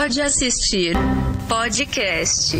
[0.00, 0.94] Pode assistir
[1.46, 2.56] podcast.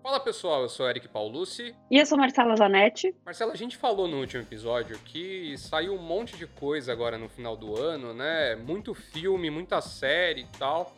[0.00, 1.74] Fala pessoal, eu sou Eric Paulucci.
[1.90, 3.12] E eu sou Marcela Zanetti.
[3.26, 7.28] Marcela, a gente falou no último episódio que saiu um monte de coisa agora no
[7.28, 8.54] final do ano, né?
[8.54, 10.94] Muito filme, muita série e tal.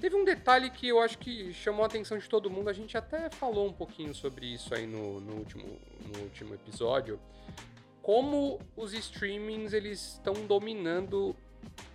[0.00, 2.96] Teve um detalhe que eu acho que chamou a atenção de todo mundo, a gente
[2.96, 5.78] até falou um pouquinho sobre isso aí no, no último,
[6.12, 7.20] no último episódio.
[8.02, 11.36] Como os streamings eles estão dominando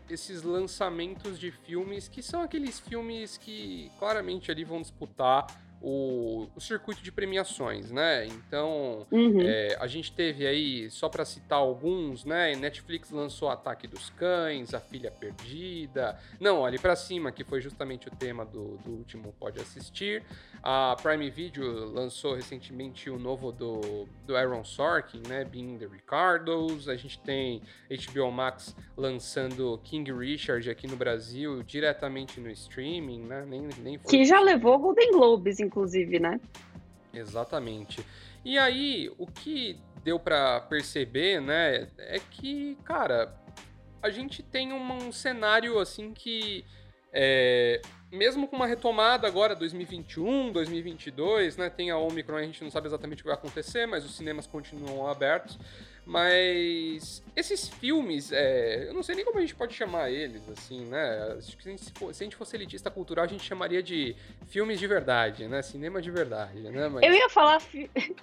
[0.10, 5.46] esses lançamentos de filmes que são aqueles filmes que claramente ali vão disputar
[5.82, 8.26] o, o circuito de premiações, né?
[8.26, 9.42] Então, Uhum.
[9.42, 12.56] é, a gente teve aí, só para citar alguns, né?
[12.56, 16.18] Netflix lançou Ataque dos Cães, A Filha Perdida.
[16.40, 20.24] Não, Olhe para Cima, que foi justamente o tema do, do último Pode Assistir.
[20.64, 25.46] A Prime Video lançou recentemente o novo do, do Aaron Sorkin, né?
[25.46, 26.90] Being the Ricardos.
[26.90, 33.46] A gente tem HBO Max lançando King Richard aqui no Brasil, diretamente no streaming, né?
[33.48, 36.40] Nem, nem foi Que já levou Golden Globes, inclusive, né?
[37.14, 38.04] Exatamente.
[38.44, 43.36] E aí, o que deu pra perceber, né, é que, cara,
[44.02, 46.64] a gente tem um, um cenário assim que,
[47.12, 52.72] é, mesmo com uma retomada agora 2021, 2022, né, tem a Omicron, a gente não
[52.72, 55.60] sabe exatamente o que vai acontecer, mas os cinemas continuam abertos.
[56.08, 60.86] Mas esses filmes, é, eu não sei nem como a gente pode chamar eles, assim,
[60.86, 61.36] né?
[61.38, 64.16] Acho que se a gente se a gente fosse elitista cultural, a gente chamaria de
[64.48, 65.62] filmes de verdade, né?
[65.62, 66.88] Cinema de verdade, né?
[66.88, 67.04] Mas...
[67.04, 67.60] Eu ia falar.
[67.60, 67.92] fi-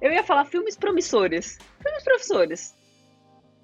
[0.00, 1.58] Eu ia falar filmes promissores.
[1.82, 2.74] Filmes promissores.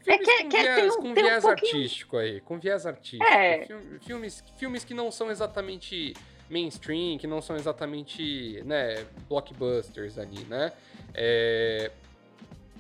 [0.03, 2.41] Filmes É que- com que viés, tem um- com tem um viés pouquinho- artístico aí,
[2.41, 3.25] com viés artístico.
[3.25, 3.67] É.
[3.67, 6.15] Fil- Filmes, filmes que não são exatamente
[6.49, 10.73] mainstream, que não são exatamente, né, blockbusters ali, né?
[11.15, 11.91] É,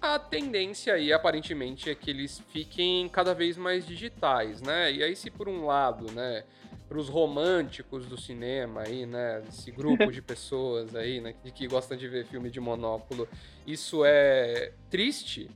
[0.00, 4.90] A tendência aí, aparentemente, é que eles fiquem cada vez mais digitais, né?
[4.90, 6.44] E aí, se por um lado, né,
[6.88, 11.68] para os românticos do cinema aí, né, esse grupo de pessoas aí, né, que, que
[11.68, 13.28] gostam de ver filme de monóculo,
[13.66, 15.50] isso é triste,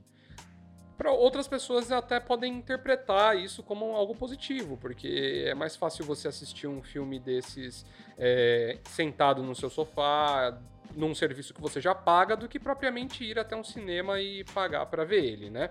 [0.96, 6.28] para outras pessoas até podem interpretar isso como algo positivo, porque é mais fácil você
[6.28, 7.84] assistir um filme desses
[8.16, 10.56] é, sentado no seu sofá,
[10.96, 14.86] num serviço que você já paga, do que propriamente ir até um cinema e pagar
[14.86, 15.70] para ver ele, né?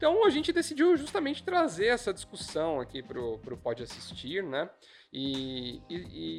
[0.00, 4.70] Então a gente decidiu justamente trazer essa discussão aqui pro, pro Pode Assistir, né?
[5.12, 5.94] E, e,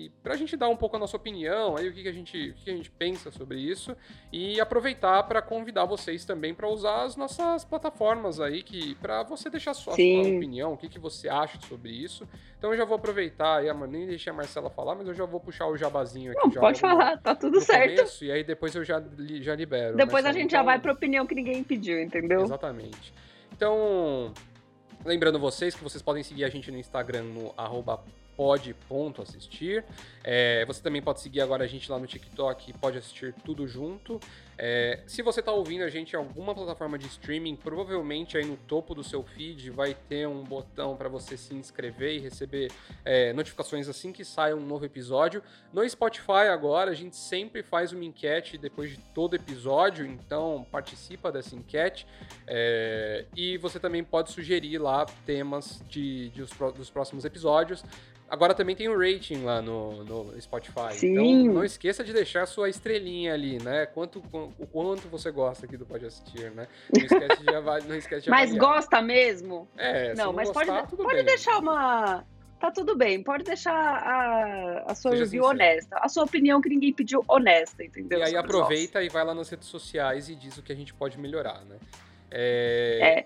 [0.05, 2.49] e pra gente dar um pouco a nossa opinião, aí o que, que, a, gente,
[2.49, 3.95] o que, que a gente pensa sobre isso,
[4.33, 9.47] e aproveitar para convidar vocês também para usar as nossas plataformas aí, que para você
[9.47, 12.27] deixar sua, sua opinião, o que, que você acha sobre isso.
[12.57, 15.25] Então eu já vou aproveitar, aí, a- nem deixei a Marcela falar, mas eu já
[15.25, 16.41] vou puxar o jabazinho aqui.
[16.41, 17.95] Não, pode no- falar, tá tudo certo.
[17.97, 19.03] começo, e aí depois eu já,
[19.41, 19.97] já libero.
[19.97, 22.41] Depois a gente já Então- vai pra opinião que ninguém pediu, entendeu?
[22.41, 23.13] Exatamente.
[23.61, 24.33] Então,
[25.05, 28.03] lembrando vocês que vocês podem seguir a gente no Instagram no arroba
[28.35, 29.85] pod.assistir.
[30.23, 34.19] É, você também pode seguir agora a gente lá no TikTok, pode assistir tudo junto.
[34.57, 38.57] É, se você está ouvindo a gente em alguma plataforma de streaming, provavelmente aí no
[38.57, 42.71] topo do seu feed vai ter um botão para você se inscrever e receber
[43.03, 45.41] é, notificações assim que sai um novo episódio.
[45.73, 51.31] No Spotify agora a gente sempre faz uma enquete depois de todo episódio, então participa
[51.31, 52.05] dessa enquete.
[52.45, 57.83] É, e você também pode sugerir lá temas de, de os dos próximos episódios.
[58.31, 60.93] Agora também tem o rating lá no, no Spotify.
[60.93, 61.11] Sim.
[61.11, 63.85] Então não esqueça de deixar sua estrelinha ali, né?
[63.85, 64.21] Quanto,
[64.57, 66.67] o quanto você gosta aqui do Pode Assistir, né?
[66.95, 69.67] Não esquece de, não esquece de Mas gosta mesmo?
[69.77, 71.25] É, se não, mas gostar, pode, pode bem.
[71.25, 72.23] deixar uma.
[72.59, 75.47] Tá tudo bem, pode deixar a, a sua Seja review sincero.
[75.47, 75.97] honesta.
[75.99, 78.19] A sua opinião que ninguém pediu honesta, entendeu?
[78.19, 80.93] E aí aproveita e vai lá nas redes sociais e diz o que a gente
[80.93, 81.77] pode melhorar, né?
[82.29, 83.25] É, É.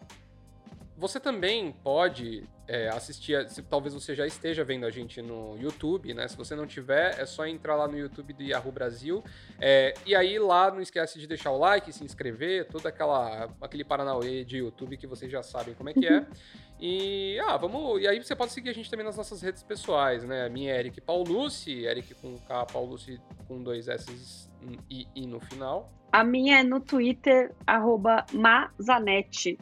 [0.97, 5.57] Você também pode é, assistir, a- se, talvez você já esteja vendo a gente no
[5.59, 6.27] YouTube, né?
[6.27, 9.23] Se você não tiver, é só entrar lá no YouTube do Yahoo Brasil.
[9.59, 13.83] É, e aí lá não esquece de deixar o like, se inscrever, todo aquela, aquele
[13.83, 16.25] paranauê de YouTube que vocês já sabem como é que é.
[16.77, 18.01] E, ah, vamos.
[18.01, 20.45] E aí você pode seguir a gente também nas nossas redes pessoais, né?
[20.45, 23.17] A minha é Eric Paulucci, Eric com K, Paulucci
[23.47, 24.49] com dois S
[24.89, 25.89] e I no final.
[26.11, 29.57] A minha é no Twitter, arroba Mazanete.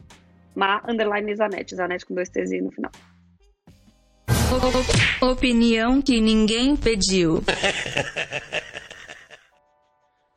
[0.54, 1.74] Ma, underline Zanete.
[1.74, 2.92] Zanete com dois T's no final.
[5.20, 7.42] Opinião que ninguém pediu.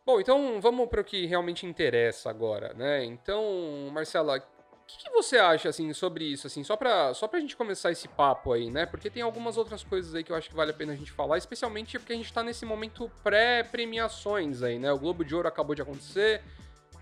[0.05, 3.03] Bom, então vamos para o que realmente interessa agora, né?
[3.03, 4.41] Então, Marcela, o
[4.87, 8.07] que, que você acha assim sobre isso, assim, só para só pra gente começar esse
[8.07, 8.85] papo aí, né?
[8.85, 11.11] Porque tem algumas outras coisas aí que eu acho que vale a pena a gente
[11.11, 14.89] falar, especialmente porque a gente tá nesse momento pré-premiações aí, né?
[14.93, 16.41] O Globo de Ouro acabou de acontecer,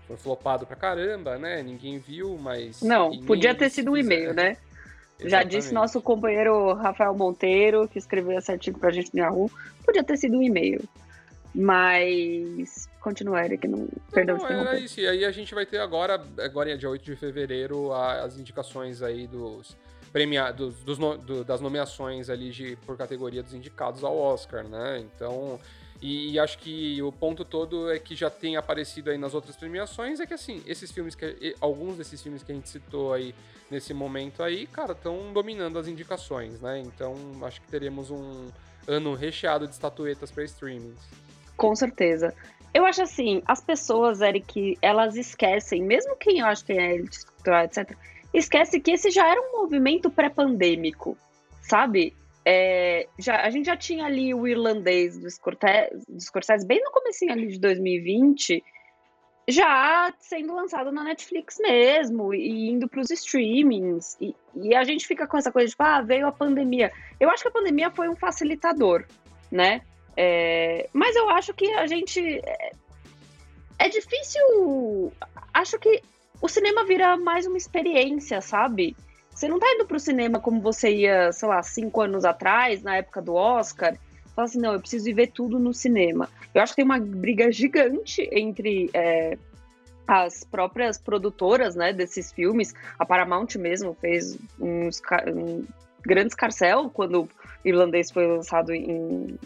[0.06, 1.62] foi flopado pra caramba, né?
[1.62, 4.56] Ninguém viu, mas Não, podia ter sido um e-mail, né?
[5.18, 9.50] Já disse nosso companheiro Rafael Monteiro, que escreveu certinho pra gente no Yahoo,
[9.84, 10.82] podia ter sido um e-mail.
[11.54, 14.36] Mas continua, Eric, não, perdão.
[14.36, 15.00] Não, era isso.
[15.00, 19.00] E aí a gente vai ter agora, agora é dia 8 de fevereiro, as indicações
[19.00, 19.74] aí dos
[20.12, 24.98] premiados, dos, do, das nomeações ali de, por categoria dos indicados ao Oscar, né?
[24.98, 25.58] Então,
[26.02, 30.20] e, acho que o ponto todo é que já tem aparecido aí nas outras premiações,
[30.20, 31.54] é que assim, esses filmes que.
[31.60, 33.34] Alguns desses filmes que a gente citou aí
[33.70, 36.80] nesse momento aí, cara, estão dominando as indicações, né?
[36.80, 38.48] Então acho que teremos um
[38.86, 41.00] ano recheado de estatuetas para streamings.
[41.56, 42.34] Com certeza.
[42.74, 47.96] Eu acho assim, as pessoas, Eric, elas esquecem, mesmo quem eu acho que é etc.,
[48.34, 51.16] esquece que esse já era um movimento pré-pandêmico,
[51.62, 52.14] sabe?
[52.48, 56.92] É, já, a gente já tinha ali o irlandês do Scorsese, do Scorsese bem no
[56.92, 58.62] comecinho ali de 2020,
[59.48, 64.32] já sendo lançado na Netflix mesmo, e indo para os streamings, e,
[64.62, 66.92] e, a gente fica com essa coisa de, tipo, ah, veio a pandemia.
[67.18, 69.04] Eu acho que a pandemia foi um facilitador,
[69.50, 69.82] né?
[70.16, 72.20] É, mas eu acho que a gente...
[72.44, 72.70] É,
[73.80, 75.12] é difícil...
[75.52, 76.00] Acho que
[76.40, 78.96] o cinema vira mais uma experiência, sabe?
[79.36, 82.96] Você não tá indo pro cinema como você ia, sei lá, cinco anos atrás, na
[82.96, 83.94] época do Oscar.
[84.34, 86.26] Fala assim, não, eu preciso ver tudo no cinema.
[86.54, 89.36] Eu acho que tem uma briga gigante entre é,
[90.08, 92.74] as próprias produtoras, né, desses filmes.
[92.98, 95.66] A Paramount mesmo fez uns um,
[96.00, 97.28] grandes carcel quando o
[97.62, 99.38] Irlandês foi lançado em,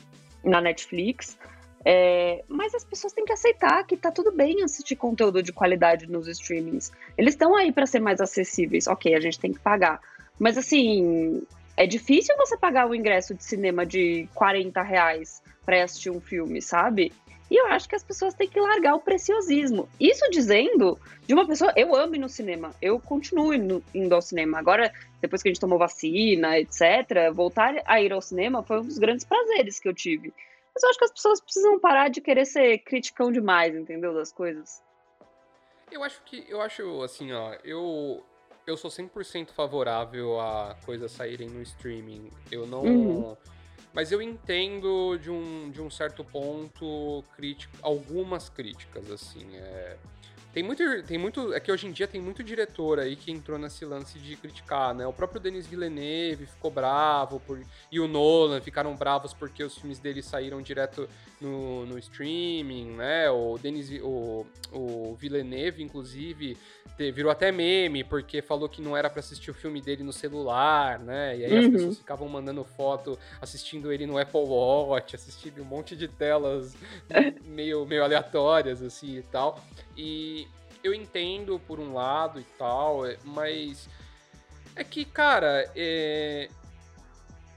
[0.44, 1.36] na Netflix.
[1.84, 6.06] É, mas as pessoas têm que aceitar que tá tudo bem assistir conteúdo de qualidade
[6.06, 6.92] nos streamings.
[7.16, 8.86] Eles estão aí para ser mais acessíveis.
[8.86, 10.00] Ok, a gente tem que pagar.
[10.38, 11.42] Mas assim,
[11.76, 16.60] é difícil você pagar o ingresso de cinema de 40 reais pra assistir um filme,
[16.60, 17.12] sabe?
[17.50, 19.88] E eu acho que as pessoas têm que largar o preciosismo.
[19.98, 24.22] Isso dizendo de uma pessoa, eu amo ir no cinema, eu continuo indo, indo ao
[24.22, 24.58] cinema.
[24.58, 28.84] Agora, depois que a gente tomou vacina, etc., voltar a ir ao cinema foi um
[28.84, 30.32] dos grandes prazeres que eu tive.
[30.74, 34.14] Mas eu acho que as pessoas precisam parar de querer ser criticão demais, entendeu?
[34.14, 34.82] Das coisas.
[35.90, 38.24] Eu acho que, eu acho assim, ó, eu,
[38.66, 42.30] eu sou 100% favorável a coisas saírem no streaming.
[42.50, 42.82] Eu não.
[42.82, 43.36] Uhum.
[43.92, 49.56] Mas eu entendo de um, de um certo ponto crítico, algumas críticas, assim.
[49.56, 49.96] É,
[50.52, 51.52] tem muito, tem muito.
[51.54, 54.94] É que hoje em dia tem muito diretor aí que entrou nesse lance de criticar,
[54.94, 55.06] né?
[55.06, 57.60] O próprio Denis Villeneuve ficou bravo por,
[57.90, 61.08] e o Nolan ficaram bravos porque os filmes dele saíram direto
[61.40, 63.30] no, no streaming, né?
[63.30, 66.56] O Denis, o, o Villeneuve, inclusive,
[67.14, 70.98] virou até meme porque falou que não era para assistir o filme dele no celular,
[70.98, 71.38] né?
[71.38, 71.60] E aí uhum.
[71.60, 76.76] as pessoas ficavam mandando foto assistindo ele no Apple Watch, assistindo um monte de telas
[77.46, 79.62] meio, meio aleatórias assim e tal.
[80.00, 80.48] E
[80.82, 83.88] eu entendo por um lado e tal, é, mas
[84.74, 86.48] é que, cara, é,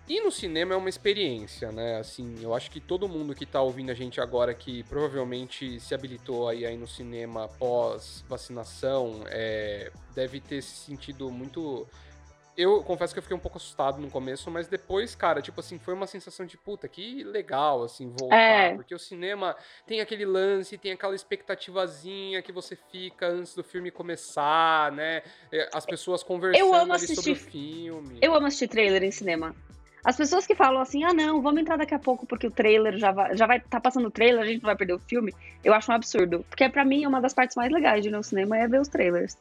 [0.07, 1.97] Ir no cinema é uma experiência, né?
[1.97, 5.95] Assim, eu acho que todo mundo que tá ouvindo a gente agora, que provavelmente se
[5.95, 11.87] habilitou aí, aí no cinema pós vacinação, é, deve ter se sentido muito.
[12.55, 15.79] Eu confesso que eu fiquei um pouco assustado no começo, mas depois, cara, tipo assim,
[15.79, 18.35] foi uma sensação de puta, que legal, assim, voltar.
[18.35, 18.75] É.
[18.75, 19.55] Porque o cinema
[19.87, 25.23] tem aquele lance, tem aquela expectativazinha que você fica antes do filme começar, né?
[25.51, 28.19] É, as pessoas conversando ali sobre o filme.
[28.21, 29.55] Eu amo assistir trailer em cinema.
[30.03, 32.97] As pessoas que falam assim, ah, não, vamos entrar daqui a pouco porque o trailer
[32.97, 35.33] já vai, já vai tá passando o trailer, a gente não vai perder o filme,
[35.63, 36.45] eu acho um absurdo.
[36.49, 38.89] Porque para mim, uma das partes mais legais de ir no cinema é ver os
[38.89, 39.37] trailers.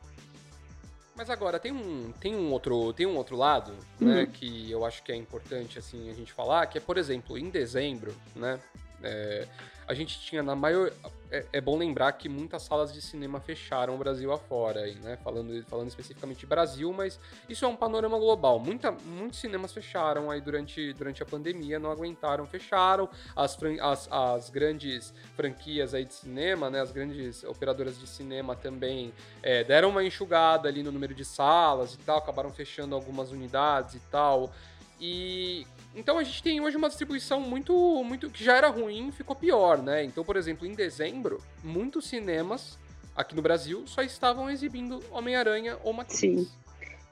[1.23, 4.27] Mas agora, tem um, tem um, outro, tem um outro lado, né, uhum.
[4.27, 7.49] que eu acho que é importante, assim, a gente falar, que é, por exemplo, em
[7.49, 8.59] dezembro, né,
[9.03, 9.47] é,
[9.87, 10.91] a gente tinha na maior.
[11.31, 15.17] É, é, bom lembrar que muitas salas de cinema fecharam o Brasil afora, aí, né?
[15.25, 17.19] Falando, falando especificamente de Brasil, mas
[17.49, 18.59] isso é um panorama global.
[18.59, 23.09] Muita, muitos cinemas fecharam aí durante, durante a pandemia, não aguentaram, fecharam.
[23.35, 26.81] As, as, as grandes franquias aí de cinema, né?
[26.83, 29.11] As grandes operadoras de cinema também
[29.43, 33.95] é, deram uma enxugada ali no número de salas e tal, acabaram fechando algumas unidades
[33.95, 34.53] e tal.
[35.01, 39.37] E então a gente tem hoje uma distribuição muito, muito que já era ruim, ficou
[39.37, 40.05] pior, né?
[40.05, 42.79] Então, por exemplo, em dezembro, muitos cinemas
[43.15, 46.21] aqui no Brasil só estavam exibindo Homem-Aranha ou Matrix.
[46.21, 46.49] Sim.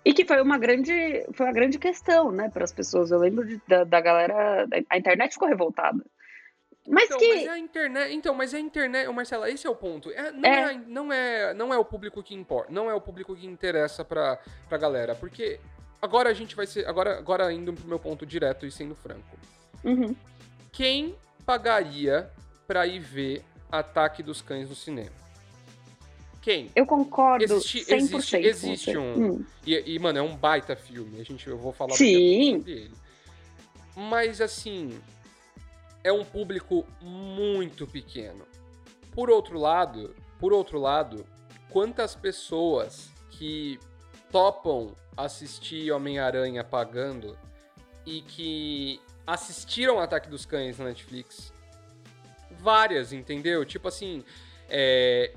[0.02, 3.10] E que foi uma grande, foi uma grande questão, né, para as pessoas.
[3.10, 6.02] Eu lembro de, da, da galera, a internet ficou revoltada.
[6.88, 7.34] Mas então, que.
[7.34, 8.14] Mas é a internet.
[8.14, 9.12] Então, mas é a internet.
[9.12, 10.10] Marcela, esse é o ponto.
[10.10, 10.72] É, não, é.
[10.72, 12.72] É, não, é, não é o público que importa.
[12.72, 15.14] Não é o público que interessa pra, pra galera.
[15.14, 15.60] Porque
[16.00, 16.86] Agora a gente vai ser.
[16.86, 19.36] Agora, agora indo pro meu ponto direto e sendo franco.
[19.84, 20.14] Uhum.
[20.72, 21.14] Quem
[21.44, 22.30] pagaria
[22.66, 25.20] pra ir ver Ataque dos Cães no cinema?
[26.40, 26.70] Quem?
[26.74, 29.32] Eu concordo Existe, 100% existe, existe um.
[29.32, 29.44] Hum.
[29.66, 31.20] E, e, mano, é um baita filme.
[31.20, 32.58] A gente, eu vou falar Sim.
[32.58, 32.90] sobre ele.
[33.94, 34.98] Mas, assim,
[36.02, 38.46] é um público muito pequeno.
[39.12, 41.26] Por outro lado, por outro lado,
[41.68, 43.78] quantas pessoas que
[44.30, 47.36] topam assistir Homem-Aranha pagando
[48.06, 51.52] e que assistiram Ataque dos Cães na Netflix?
[52.58, 53.64] Várias, entendeu?
[53.64, 54.24] Tipo assim,
[54.68, 55.32] é,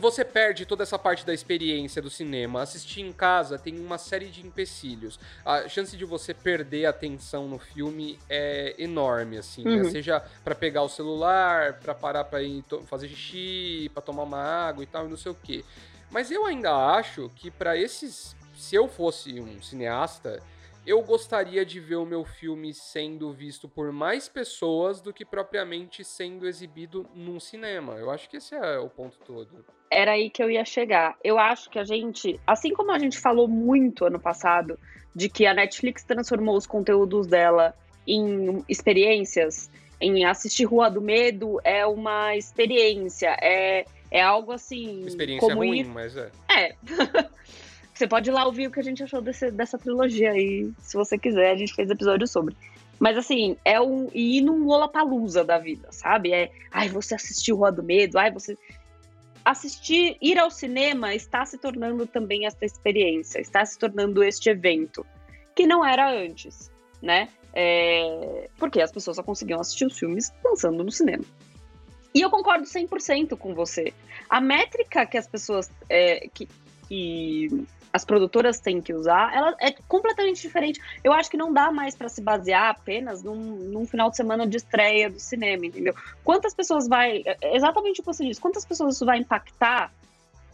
[0.00, 2.62] você perde toda essa parte da experiência do cinema.
[2.62, 5.18] Assistir em casa tem uma série de empecilhos.
[5.44, 9.64] A chance de você perder a atenção no filme é enorme, assim.
[9.64, 9.82] né?
[9.82, 9.90] Uhum.
[9.90, 14.82] Seja pra pegar o celular, pra parar pra ir fazer xixi, pra tomar uma água
[14.82, 15.64] e tal, e não sei o quê.
[16.14, 18.36] Mas eu ainda acho que pra esses.
[18.54, 20.40] Se eu fosse um cineasta,
[20.86, 26.04] eu gostaria de ver o meu filme sendo visto por mais pessoas do que propriamente
[26.04, 27.94] sendo exibido num cinema.
[27.94, 29.64] Eu acho que esse é o ponto todo.
[29.90, 31.18] Era aí que eu ia chegar.
[31.22, 34.78] Eu acho que a gente, assim como a gente falou muito ano passado,
[35.16, 37.74] de que a Netflix transformou os conteúdos dela
[38.06, 39.68] em experiências,
[40.00, 45.00] em assistir Rua do Medo é uma experiência, é, é algo assim.
[45.00, 46.30] Uma experiência como ruim, mas é.
[46.48, 46.76] É.
[47.92, 50.96] você pode ir lá ouvir o que a gente achou desse- dessa trilogia aí, se
[50.96, 52.56] você quiser, a gente fez episódio sobre.
[53.00, 56.32] Mas assim, é um ir num Lollapalooza da vida, sabe?
[56.32, 58.56] É, ai, você assistiu Rua do Medo, ai, você
[59.44, 65.04] assistir, ir ao cinema está se tornando também esta experiência, está se tornando este evento,
[65.56, 66.70] que não era antes,
[67.02, 67.28] né?
[67.52, 71.24] É, porque as pessoas só conseguiam assistir os filmes lançando no cinema.
[72.14, 73.92] E eu concordo 100% com você.
[74.30, 76.48] A métrica que as pessoas, é, que,
[76.88, 80.80] que as produtoras têm que usar, ela é completamente diferente.
[81.02, 84.46] Eu acho que não dá mais para se basear apenas num, num final de semana
[84.46, 85.94] de estreia do cinema, entendeu?
[86.22, 87.22] Quantas pessoas vai.
[87.26, 89.92] é Exatamente o que você disse, quantas pessoas isso vai impactar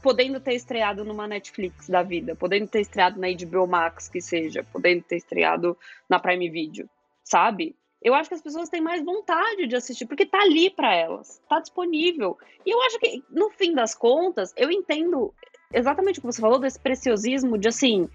[0.03, 4.65] podendo ter estreado numa Netflix da vida, podendo ter estreado na HBO Max, que seja,
[4.73, 5.77] podendo ter estreado
[6.09, 6.89] na Prime Video,
[7.23, 7.77] sabe?
[8.03, 11.41] Eu acho que as pessoas têm mais vontade de assistir, porque tá ali para elas,
[11.49, 12.39] tá disponível.
[12.65, 15.35] E eu acho que, no fim das contas, eu entendo
[15.73, 18.09] exatamente o que você falou desse preciosismo de assim.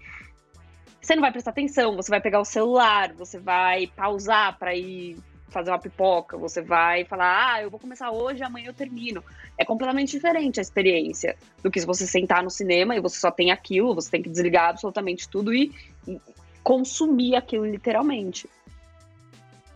[1.00, 5.16] Você não vai prestar atenção, você vai pegar o celular, você vai pausar para ir
[5.48, 9.22] fazer uma pipoca, você vai falar, ah, eu vou começar hoje, amanhã eu termino.
[9.56, 13.30] É completamente diferente a experiência do que se você sentar no cinema e você só
[13.30, 15.72] tem aquilo, você tem que desligar absolutamente tudo e,
[16.06, 16.20] e
[16.62, 18.50] consumir aquilo literalmente.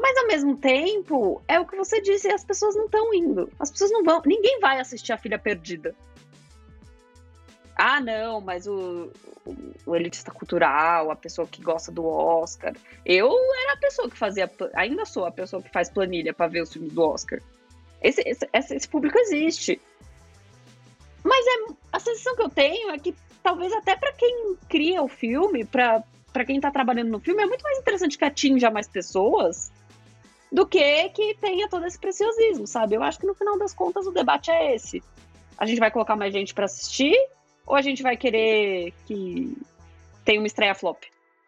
[0.01, 3.53] Mas ao mesmo tempo, é o que você disse, as pessoas não estão indo.
[3.59, 4.23] As pessoas não vão.
[4.25, 5.95] Ninguém vai assistir a filha perdida.
[7.77, 9.13] Ah, não, mas o,
[9.45, 12.75] o, o elitista cultural, a pessoa que gosta do Oscar.
[13.05, 13.29] Eu
[13.63, 14.51] era a pessoa que fazia.
[14.75, 17.39] Ainda sou a pessoa que faz planilha para ver os filmes do Oscar.
[18.01, 19.79] Esse, esse, esse público existe.
[21.23, 25.09] Mas é, a sensação que eu tenho é que talvez até para quem cria o
[25.09, 26.03] filme, para
[26.47, 29.71] quem tá trabalhando no filme, é muito mais interessante que atinja mais pessoas
[30.53, 32.95] do que que tenha todo esse preciosismo, sabe?
[32.95, 35.03] Eu acho que no final das contas o debate é esse.
[35.57, 37.17] A gente vai colocar mais gente para assistir
[37.67, 39.57] ou a gente vai querer que
[40.25, 41.03] tenha uma estreia flop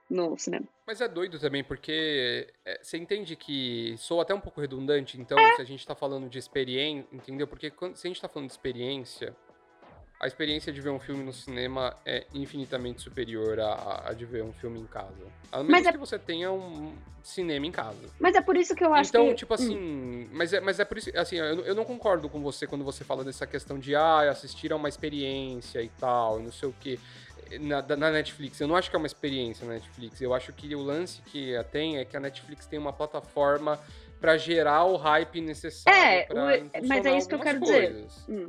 [0.08, 0.66] no cinema?
[0.86, 5.38] Mas é doido também, porque é, você entende que sou até um pouco redundante, então,
[5.38, 5.56] É.
[5.56, 7.46] se a gente tá falando de experiência, entendeu?
[7.46, 9.34] Porque quando, se a gente tá falando de experiência,
[10.22, 14.44] a experiência de ver um filme no cinema é infinitamente superior à, à de ver
[14.44, 15.12] um filme em casa.
[15.50, 17.98] A menos é- que você tenha um cinema em casa.
[18.20, 19.34] Mas é por isso que eu acho então, que.
[19.34, 22.40] tipo assim, mas, é, mas é por isso, assim, eu, não- eu não concordo com
[22.40, 26.44] você quando você fala dessa questão de, ah, assistir a uma experiência e tal, e
[26.44, 27.00] não sei o quê.
[27.60, 30.20] Na, na Netflix, eu não acho que é uma experiência na Netflix.
[30.20, 33.78] Eu acho que o lance que a tem é que a Netflix tem uma plataforma
[34.20, 36.28] pra gerar o hype necessário É,
[36.86, 37.92] mas é isso que eu quero dizer.
[37.92, 38.24] coisas.
[38.28, 38.48] Hum.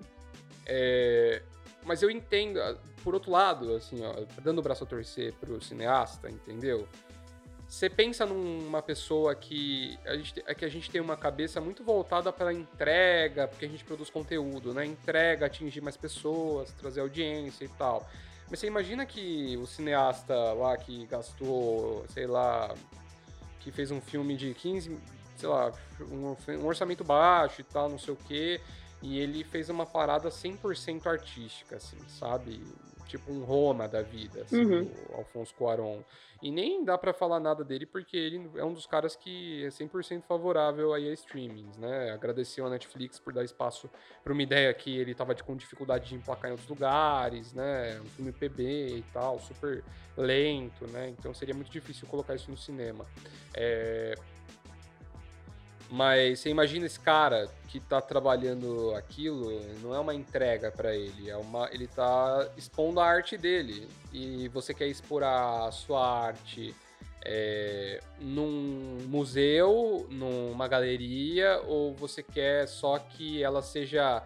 [0.65, 1.41] É,
[1.85, 5.61] mas eu entendo, ah, por outro lado, assim, ó, dando o braço a torcer pro
[5.61, 6.87] cineasta, entendeu?
[7.67, 11.83] Você pensa numa pessoa que a, gente, é que a gente tem uma cabeça muito
[11.83, 14.85] voltada pela entrega, porque a gente produz conteúdo, né?
[14.85, 18.07] Entrega, atingir mais pessoas, trazer audiência e tal.
[18.49, 22.75] Mas você imagina que o cineasta lá que gastou, sei lá,
[23.59, 24.95] que fez um filme de 15,
[25.35, 25.71] sei lá,
[26.01, 28.61] um, um orçamento baixo e tal, não sei o quê,
[29.03, 32.65] e ele fez uma parada 100% artística, assim, sabe?
[33.05, 34.89] Tipo um Roma da vida, assim, Uhum.
[35.09, 36.01] o Alfonso Cuarón.
[36.41, 39.69] E nem dá pra falar nada dele porque ele é um dos caras que é
[39.69, 42.11] 100% favorável aí a streamings, né?
[42.11, 43.89] Agradeceu a Netflix por dar espaço
[44.23, 47.99] pra uma ideia que ele tava de- com dificuldade de emplacar em outros lugares, né?
[48.01, 49.83] Um filme PB e tal, super
[50.17, 51.09] lento, né?
[51.09, 53.05] Então seria muito difícil colocar isso no cinema.
[53.53, 54.15] É,
[55.93, 61.29] Mas você imagina esse cara que tá trabalhando aquilo, não é uma entrega para ele,
[61.29, 63.87] é uma, ele tá expondo a arte dele.
[64.11, 66.73] E você quer expor a sua arte
[67.23, 74.23] é, num museu, numa galeria, ou você quer só que ela seja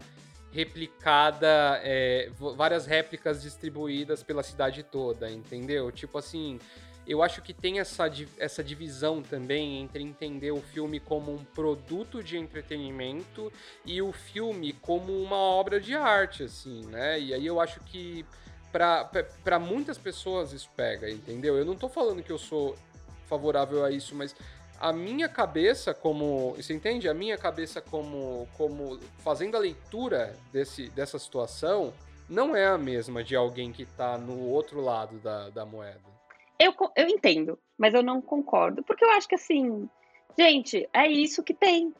[0.53, 5.91] replicada, é, várias réplicas distribuídas pela cidade toda, entendeu?
[5.91, 6.61] Tipo assim,
[7.07, 12.21] eu acho que tem essa, essa divisão também entre entender o filme como um produto
[12.21, 13.51] de entretenimento
[13.85, 17.17] e o filme como uma obra de arte, assim, né?
[17.17, 18.25] E aí eu acho que
[18.71, 21.57] para muitas pessoas isso pega, entendeu?
[21.57, 22.75] Eu não tô falando que eu sou
[23.25, 24.35] favorável a isso, mas
[24.77, 27.07] a minha cabeça como, você entende?
[27.07, 31.93] A minha cabeça como como fazendo a leitura desse, dessa situação
[32.29, 36.16] não é a mesma de alguém que está no outro lado da, da moeda.
[36.59, 38.83] Eu, eu entendo, mas eu não concordo.
[38.83, 39.87] Porque eu acho que assim,
[40.37, 41.93] gente, é isso que tem.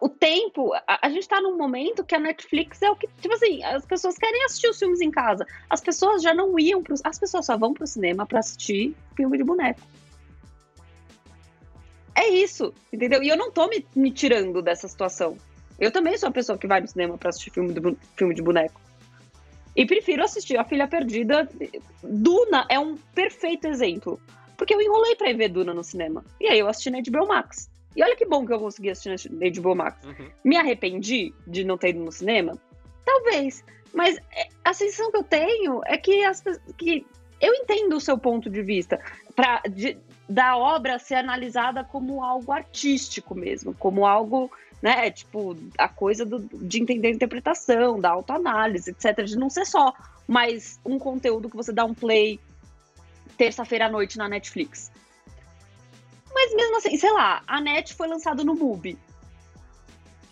[0.00, 3.34] O tempo, a, a gente tá num momento que a Netflix é o que, tipo
[3.34, 5.44] assim, as pessoas querem assistir os filmes em casa.
[5.68, 9.36] As pessoas já não iam pro, as pessoas só vão pro cinema para assistir filme
[9.36, 9.80] de boneco.
[12.14, 13.22] É isso, entendeu?
[13.22, 15.36] E eu não tô me, me tirando dessa situação.
[15.80, 17.74] Eu também sou a pessoa que vai no cinema para assistir filme,
[18.16, 18.80] filme de boneco.
[19.74, 21.48] E prefiro assistir A Filha Perdida.
[22.02, 24.20] Duna é um perfeito exemplo.
[24.56, 26.24] Porque eu enrolei pra ver Duna no cinema.
[26.40, 27.70] E aí eu assisti na HBO Max.
[27.96, 30.04] E olha que bom que eu consegui assistir na HBO Max.
[30.04, 30.28] Uhum.
[30.44, 32.58] Me arrependi de não ter ido no cinema?
[33.04, 33.64] Talvez.
[33.92, 36.42] Mas é, a sensação que eu tenho é que, as,
[36.76, 37.06] que
[37.40, 39.00] eu entendo o seu ponto de vista.
[39.34, 39.98] Pra, de,
[40.28, 44.50] da obra ser analisada como algo artístico mesmo, como algo
[44.82, 45.10] né?
[45.12, 49.24] Tipo, a coisa do, de entender a interpretação, da autoanálise, etc.
[49.24, 49.94] De não ser só
[50.26, 52.40] mais um conteúdo que você dá um play
[53.38, 54.90] terça-feira à noite na Netflix.
[56.34, 58.98] Mas mesmo assim, sei lá, a Net foi lançado no MUBI.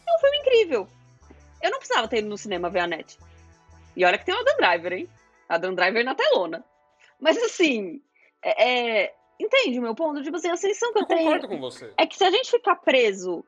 [0.06, 0.88] É um filme incrível.
[1.62, 3.18] Eu não precisava ter ido no cinema ver a Net.
[3.96, 5.08] E olha que tem o Adam Driver, hein?
[5.48, 6.64] Adam Driver na telona.
[7.20, 8.00] Mas assim,
[8.42, 10.22] é, é, entende o meu ponto?
[10.22, 11.24] Tipo assim, a sensação que eu, eu tenho.
[11.24, 11.92] Concordo com você.
[11.96, 13.44] É que se a gente ficar preso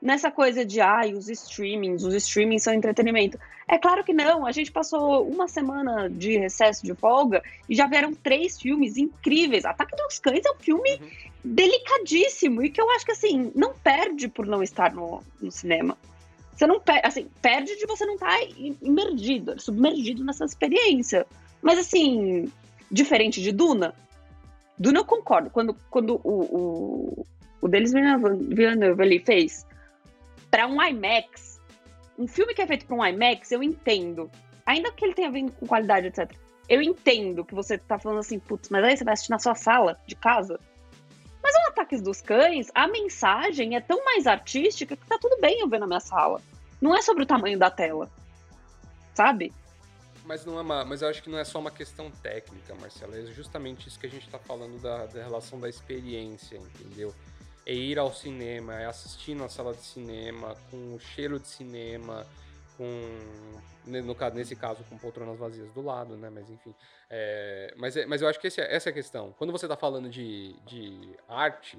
[0.00, 3.38] nessa coisa de ai, os streamings, os streamings são entretenimento.
[3.68, 7.86] É claro que não, a gente passou uma semana de recesso de folga e já
[7.86, 9.64] vieram três filmes incríveis.
[9.64, 11.08] Ataque dos Cães é um filme uhum.
[11.44, 15.96] delicadíssimo e que eu acho que assim, não perde por não estar no, no cinema.
[16.56, 18.44] Você não perde, assim, perde de você não estar tá
[18.82, 21.26] imergido, submergido nessa experiência.
[21.62, 22.50] Mas assim,
[22.90, 23.94] diferente de Duna,
[24.78, 25.50] Duna eu concordo.
[25.50, 27.26] Quando, quando o, o,
[27.60, 29.66] o Denis Villeneuve ali fez
[30.50, 31.60] para um IMAX,
[32.18, 34.30] um filme que é feito para um IMAX, eu entendo.
[34.66, 36.30] Ainda que ele tenha vindo com qualidade, etc.
[36.68, 39.54] Eu entendo que você tá falando assim, putz, mas aí você vai assistir na sua
[39.54, 40.58] sala de casa.
[41.42, 45.60] Mas o Ataques dos Cães, a mensagem é tão mais artística que tá tudo bem
[45.60, 46.40] eu ver na minha sala.
[46.80, 48.10] Não é sobre o tamanho da tela.
[49.14, 49.52] Sabe?
[50.24, 53.16] Mas não é uma, mas eu acho que não é só uma questão técnica, Marcela.
[53.16, 57.12] É justamente isso que a gente tá falando da, da relação da experiência, entendeu?
[57.66, 62.26] É ir ao cinema, é assistir na sala de cinema, com o cheiro de cinema,
[62.76, 62.84] com
[63.86, 66.30] no, nesse caso com poltronas vazias do lado, né?
[66.30, 66.74] Mas enfim,
[67.08, 69.34] é, mas, é, mas eu acho que esse, é, essa é a questão.
[69.38, 71.78] Quando você está falando de, de arte,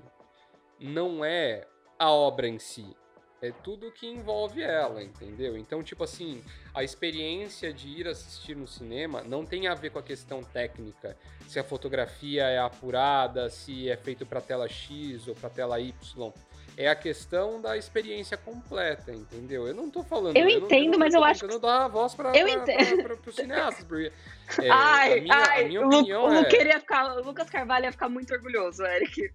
[0.80, 1.68] não é
[1.98, 2.96] a obra em si,
[3.42, 5.58] é tudo que envolve ela, entendeu?
[5.58, 10.00] Então, tipo assim, a experiência de ir assistir no cinema não tem a ver com
[10.00, 15.36] a questão técnica, se a fotografia é apurada, se é feito para tela X ou
[15.36, 16.32] para tela Y.
[16.78, 19.68] É a questão da experiência completa, entendeu?
[19.68, 20.38] Eu não tô falando.
[20.38, 21.54] Eu, eu entendo, não, eu mas eu acho que.
[21.54, 24.12] Eu dar a voz para os cineastas, porque.
[24.62, 26.44] É, ai, a minha, ai, a minha opinião o, é...
[26.44, 29.32] queria ficar, o Lucas Carvalho ia ficar muito orgulhoso, Eric.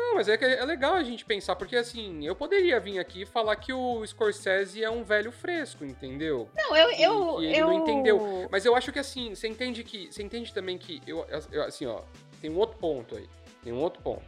[0.00, 3.22] Não, mas é, que é legal a gente pensar, porque assim, eu poderia vir aqui
[3.22, 6.48] e falar que o Scorsese é um velho fresco, entendeu?
[6.56, 6.90] Não, eu.
[6.90, 7.66] eu, que ele eu...
[7.66, 8.48] não entendeu.
[8.50, 10.10] Mas eu acho que assim, você entende que.
[10.10, 11.02] Você entende também que.
[11.06, 12.00] Eu, eu, assim, ó,
[12.40, 13.28] tem um outro ponto aí.
[13.62, 14.24] Tem um outro ponto.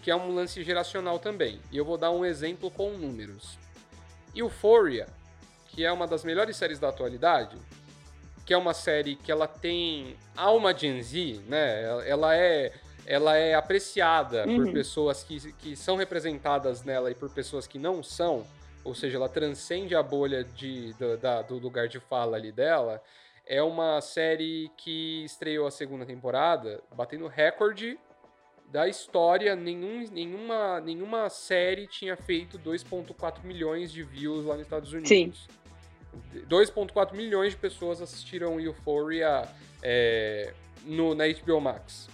[0.00, 1.60] Que é um lance geracional também.
[1.70, 3.58] E eu vou dar um exemplo com números.
[4.34, 5.08] Euphoria,
[5.68, 7.56] que é uma das melhores séries da atualidade,
[8.46, 12.08] que é uma série que ela tem alma Gen Z, né?
[12.08, 12.72] Ela é
[13.06, 14.64] ela é apreciada uhum.
[14.64, 18.46] por pessoas que, que são representadas nela e por pessoas que não são,
[18.84, 23.02] ou seja, ela transcende a bolha de, do, da, do lugar de fala ali dela,
[23.46, 27.98] é uma série que estreou a segunda temporada, batendo recorde
[28.72, 34.92] da história, nenhum, nenhuma, nenhuma série tinha feito 2,4 milhões de views lá nos Estados
[34.92, 35.08] Unidos.
[35.08, 35.62] Sim.
[36.48, 39.46] 2,4 milhões de pessoas assistiram Euphoria
[39.82, 42.08] é, no, na HBO Max.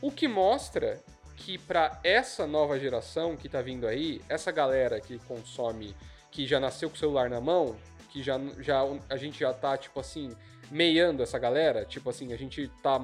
[0.00, 1.00] O que mostra
[1.36, 5.94] que para essa nova geração que tá vindo aí, essa galera que consome,
[6.30, 7.76] que já nasceu com o celular na mão,
[8.10, 10.30] que já, já a gente já tá, tipo assim,
[10.70, 13.00] meiando essa galera, tipo assim, a gente tá.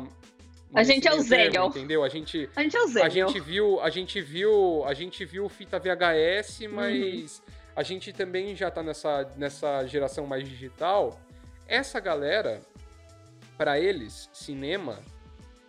[0.74, 2.02] A gente é o Zé, Entendeu?
[2.02, 3.02] A gente, A gente é o Zé.
[3.02, 6.72] a gente viu, a gente viu, a gente viu fita VHS, Uhum.
[6.72, 7.42] mas
[7.74, 11.18] a gente também já tá nessa, nessa geração mais digital.
[11.68, 12.60] Essa galera,
[13.56, 14.98] pra eles, cinema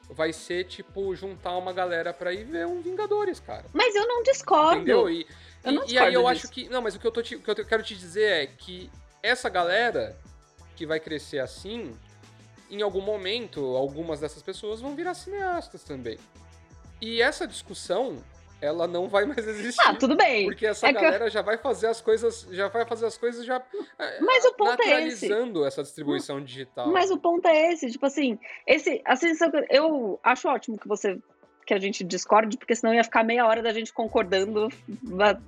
[0.09, 3.65] vai ser tipo juntar uma galera pra ir ver um Vingadores, cara.
[3.73, 4.77] Mas eu não discordo.
[4.77, 5.09] Entendeu?
[5.09, 5.27] E,
[5.63, 6.45] Eu e- não e aí discordo eu disso.
[6.45, 6.69] acho que.
[6.69, 8.89] Não, mas o que eu, tô te- o que eu quero te dizer é que
[9.21, 10.17] essa galera
[10.75, 11.97] que vai crescer assim,
[12.69, 16.17] em algum momento, algumas dessas pessoas vão virar cineastas também.
[17.01, 18.17] E essa discussão,
[18.61, 19.81] ela não vai mais existir.
[19.85, 20.45] Ah, tudo bem.
[20.45, 23.17] Porque essa É que eu- galera já vai fazer as coisas, já vai fazer as
[23.17, 23.61] coisas já
[23.99, 25.29] eh, Mas o ponto é esse.
[25.65, 26.91] essa distribuição digital.
[26.91, 30.87] Mas o ponto é esse, tipo assim, esse, a sensação que eu- acho ótimo que
[30.87, 31.19] você
[31.65, 34.69] que a gente discorde, porque senão ia ficar meia hora da gente concordando,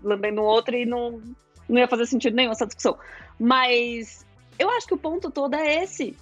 [0.03, 1.21] lambendo outro e não,
[1.67, 2.97] não ia fazer sentido nenhum essa discussão.
[3.39, 4.25] Mas
[4.59, 6.17] eu acho que o ponto todo é esse.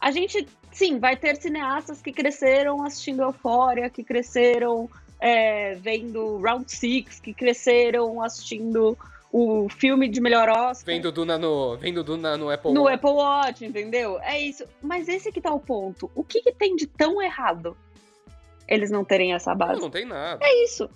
[0.00, 4.88] A gente, sim, vai ter cineastas que cresceram assistindo Euphoria, que cresceram
[5.20, 8.96] é, vendo Round Six, que cresceram assistindo
[9.32, 12.94] o filme de melhor Oscar Vendo Duna no, vendo Duna no Apple no Watch.
[12.94, 14.18] Apple Watch, entendeu?
[14.22, 14.64] É isso.
[14.82, 16.10] Mas esse que tá o ponto.
[16.14, 17.76] O que, que tem de tão errado
[18.66, 19.80] eles não terem essa Não, base?
[19.80, 20.44] não tem nada.
[20.44, 20.88] É isso.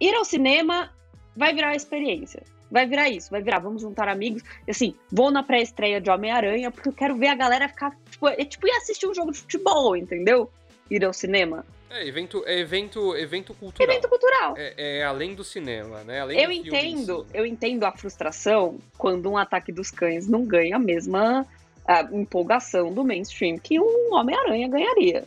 [0.00, 0.90] Ir ao cinema
[1.36, 2.42] vai virar experiência.
[2.70, 4.42] Vai virar isso, vai virar, vamos juntar amigos.
[4.68, 7.96] Assim, vou na pré-estreia de Homem-Aranha porque eu quero ver a galera ficar.
[8.10, 10.50] Tipo, é tipo ir assistir um jogo de futebol, entendeu?
[10.90, 11.64] Ir ao cinema.
[11.90, 13.90] É evento, é evento, evento cultural.
[13.90, 14.54] Evento cultural.
[14.56, 16.20] É, é além do cinema, né?
[16.20, 17.36] Além Eu entendo, si.
[17.36, 21.46] eu entendo a frustração quando um ataque dos cães não ganha a mesma
[21.86, 25.26] ah, empolgação do mainstream que um Homem-Aranha ganharia.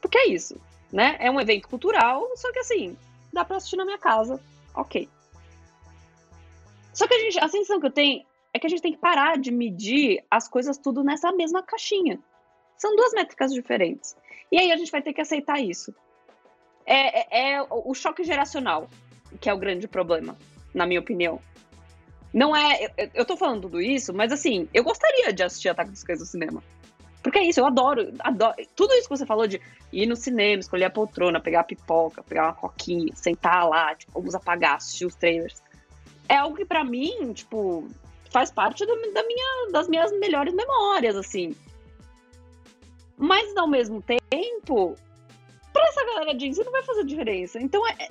[0.00, 0.56] Porque é isso,
[0.92, 1.16] né?
[1.18, 2.96] É um evento cultural, só que assim,
[3.32, 4.40] dá pra assistir na minha casa,
[4.74, 5.08] ok.
[6.92, 8.98] Só que a, gente, a sensação que eu tenho é que a gente tem que
[8.98, 12.20] parar de medir as coisas tudo nessa mesma caixinha.
[12.76, 14.16] São duas métricas diferentes.
[14.54, 15.92] E aí a gente vai ter que aceitar isso.
[16.86, 18.88] É, é- é o choque geracional
[19.40, 20.36] que é o grande problema,
[20.72, 21.40] na minha opinião.
[22.32, 22.84] Não é.
[22.96, 26.20] Eu, eu tô falando tudo isso, mas assim, eu gostaria de assistir Ataque dos Cães
[26.20, 26.62] no cinema.
[27.20, 28.54] Porque é isso, eu adoro, adoro.
[28.76, 29.60] Tudo isso que você falou de
[29.92, 34.12] ir no cinema, escolher a poltrona, pegar a pipoca, pegar uma coquinha, sentar lá, tipo,
[34.12, 35.60] vamos apagar, assistir os trailers.
[36.28, 37.88] É algo que pra mim, tipo,
[38.30, 41.56] faz parte do- da minha, das minhas melhores memórias, assim.
[43.16, 44.96] Mas ao mesmo tempo,
[45.72, 47.60] pra essa galera de não vai fazer diferença.
[47.60, 48.08] Então é,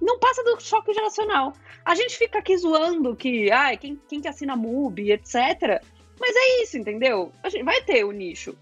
[0.00, 1.52] não passa do choque geracional.
[1.84, 5.82] A gente fica aqui zoando que, ai, quem, quem que assina MUBI, etc.
[6.20, 7.32] Mas é isso, entendeu?
[7.42, 8.54] A gente vai ter o nicho.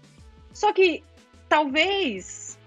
[0.53, 1.03] Só que
[1.49, 2.57] talvez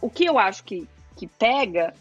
[0.00, 1.94] o que eu acho que, que pega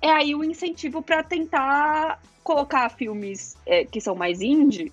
[0.00, 4.92] é aí o incentivo para tentar colocar filmes é, que são mais indie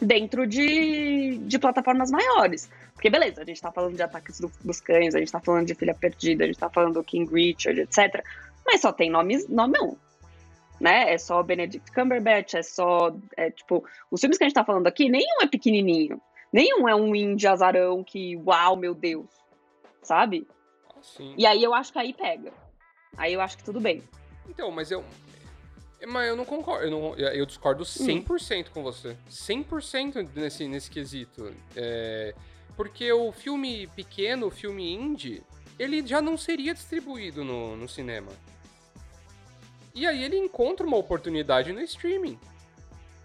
[0.00, 2.68] dentro de, de plataformas maiores.
[3.00, 5.66] Porque beleza, a gente tá falando de ataques do- dos cães, a gente tá falando
[5.66, 8.22] de Filha Perdida, a gente tá falando do King Richard, etc.
[8.62, 9.96] Mas só tem nomes, nome um.
[10.78, 11.10] Né?
[11.14, 13.10] É só Benedict Cumberbatch, é só.
[13.38, 16.20] É, tipo, os filmes que a gente tá falando aqui, nenhum é pequenininho.
[16.52, 19.30] Nenhum é um indie azarão que, uau, meu Deus.
[20.02, 20.46] Sabe?
[21.00, 21.34] Sim.
[21.38, 22.52] E aí eu acho que aí pega.
[23.16, 24.02] Aí eu acho que tudo bem.
[24.46, 25.02] Então, mas eu.
[26.06, 26.84] Mas eu não concordo.
[26.84, 29.16] Eu, não, eu discordo 100% com você.
[29.30, 31.50] 100% nesse, nesse quesito.
[31.74, 32.34] É,
[32.76, 35.42] porque o filme pequeno, o filme indie,
[35.78, 38.30] ele já não seria distribuído no, no cinema.
[39.94, 42.38] E aí ele encontra uma oportunidade no streaming.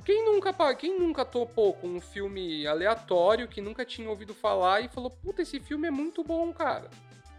[0.03, 4.87] Quem nunca, quem nunca topou com um filme aleatório que nunca tinha ouvido falar e
[4.87, 6.89] falou: Puta, esse filme é muito bom, cara.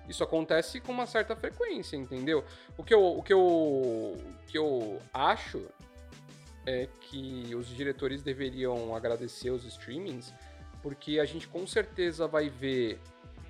[0.08, 2.44] Isso acontece com uma certa frequência, entendeu?
[2.76, 4.16] O que eu, o que eu, o
[4.46, 5.66] que eu acho
[6.64, 10.32] é que os diretores deveriam agradecer os streamings,
[10.86, 13.00] porque a gente com certeza vai ver,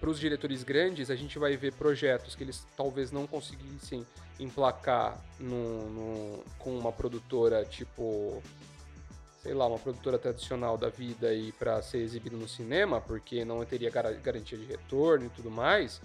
[0.00, 4.06] para os diretores grandes, a gente vai ver projetos que eles talvez não conseguissem
[4.40, 8.42] emplacar no, no- com uma produtora tipo
[9.42, 13.62] sei lá, uma produtora tradicional da vida aí para ser exibido no cinema, porque não
[13.66, 16.00] teria gara- garantia de retorno e tudo mais,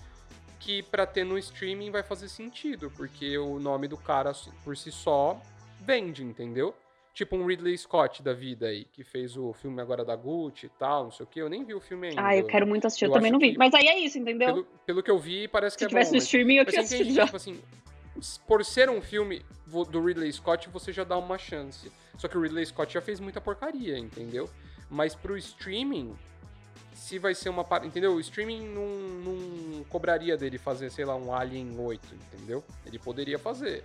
[0.59, 4.33] que para ter no streaming vai fazer sentido, porque o nome do cara
[4.65, 5.41] por si só
[5.79, 6.75] vende, entendeu?
[7.13, 10.69] Tipo um Ridley Scott da vida aí, que fez o filme agora da Gucci e
[10.69, 12.25] tal, não sei o que, eu nem vi o filme ainda.
[12.25, 13.51] Ah, eu quero muito assistir, eu, eu também não vi.
[13.51, 14.47] que- Mas aí é isso, entendeu?
[14.47, 16.15] Pelo, pelo que eu vi, parece que Se é tivesse bom.
[16.15, 17.25] no mas- streaming, eu tinha assistido que, já.
[17.25, 17.61] tipo assim,
[18.47, 21.91] por ser um filme do Ridley Scott, você já dá uma chance.
[22.17, 24.49] Só que o Ridley Scott já fez muita porcaria, entendeu?
[24.89, 26.15] Mas pro streaming,
[26.93, 27.65] se vai ser uma.
[27.83, 28.13] Entendeu?
[28.13, 32.63] O streaming não, não cobraria dele fazer, sei lá, um Alien 8, entendeu?
[32.85, 33.83] Ele poderia fazer.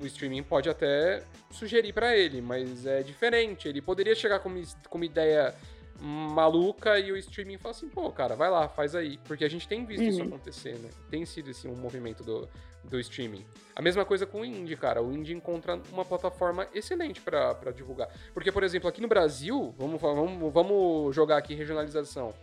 [0.00, 3.68] O streaming pode até sugerir para ele, mas é diferente.
[3.68, 5.54] Ele poderia chegar com uma, com uma ideia
[6.00, 9.18] maluca e o streaming fala assim, pô, cara, vai lá, faz aí.
[9.24, 10.08] Porque a gente tem visto uhum.
[10.08, 10.90] isso acontecer, né?
[11.10, 12.48] Tem sido assim, um movimento do,
[12.84, 13.44] do streaming.
[13.74, 15.02] A mesma coisa com o indie, cara.
[15.02, 18.08] O indie encontra uma plataforma excelente para divulgar.
[18.34, 22.34] Porque, por exemplo, aqui no Brasil, vamos, vamos, vamos jogar aqui regionalização.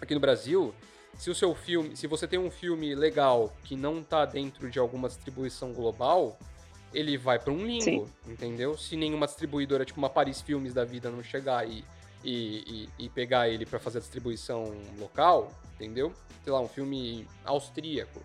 [0.00, 0.74] Aqui no Brasil,
[1.14, 4.78] se o seu filme, se você tem um filme legal que não tá dentro de
[4.78, 6.38] alguma distribuição global,
[6.92, 8.06] ele vai para um limbo, Sim.
[8.26, 8.76] entendeu?
[8.76, 11.84] Se nenhuma distribuidora, tipo uma Paris Filmes da vida, não chegar e
[12.24, 16.12] e, e, e pegar ele para fazer a distribuição local, entendeu?
[16.42, 18.20] Sei lá, um filme austríaco.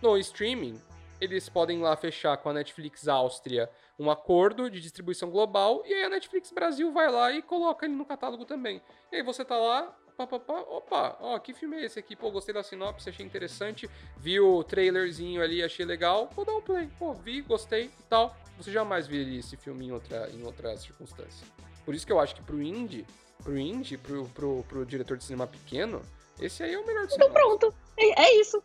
[0.00, 0.80] No streaming,
[1.20, 6.04] eles podem lá fechar com a Netflix Áustria um acordo de distribuição global e aí
[6.04, 8.82] a Netflix Brasil vai lá e coloca ele no catálogo também.
[9.10, 12.16] E aí você tá lá, pá, pá, pá, opa, ó, que filme é esse aqui?
[12.16, 16.62] Pô, gostei da sinopse, achei interessante, vi o trailerzinho ali, achei legal, vou dar um
[16.62, 16.88] play.
[16.98, 18.34] Pô, vi, gostei e tal.
[18.56, 21.46] Você jamais viria esse filme em outra, em outra circunstância.
[21.84, 23.06] Por isso que eu acho que pro indie,
[23.42, 26.00] pro indie, pro, pro, pro diretor de cinema pequeno,
[26.40, 28.62] esse aí é o melhor Então pronto, é, é isso.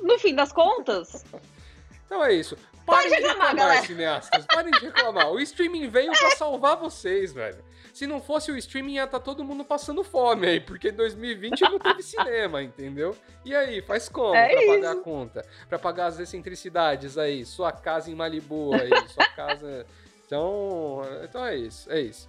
[0.00, 1.24] No fim das contas.
[2.04, 2.56] então é isso.
[2.84, 4.46] Parem de reclamar, de reclamar cineastas.
[4.46, 5.30] Parem de reclamar.
[5.32, 7.64] O streaming veio pra salvar vocês, velho.
[7.96, 10.92] Se não fosse o streaming, ia estar tá todo mundo passando fome aí, porque em
[10.92, 13.16] 2020 não teve cinema, entendeu?
[13.42, 14.74] E aí, faz como é pra isso.
[14.74, 15.46] pagar a conta?
[15.66, 19.86] Pra pagar as excentricidades aí, sua casa em Malibu aí, sua casa
[20.26, 22.28] então, então é isso, é isso.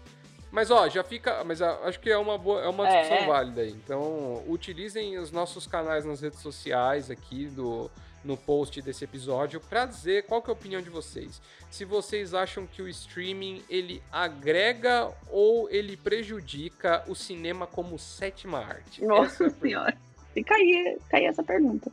[0.49, 3.27] Mas ó, já fica, mas acho que é uma boa, é uma é, discussão é.
[3.27, 3.71] válida aí.
[3.71, 7.91] Então, utilizem os nossos canais nas redes sociais aqui do
[8.27, 11.41] no post desse episódio para dizer qual que é a opinião de vocês.
[11.71, 18.59] Se vocês acham que o streaming ele agrega ou ele prejudica o cinema como sétima
[18.59, 19.03] arte.
[19.03, 19.97] Nossa é senhora.
[20.33, 21.91] Fica aí, fica aí essa pergunta.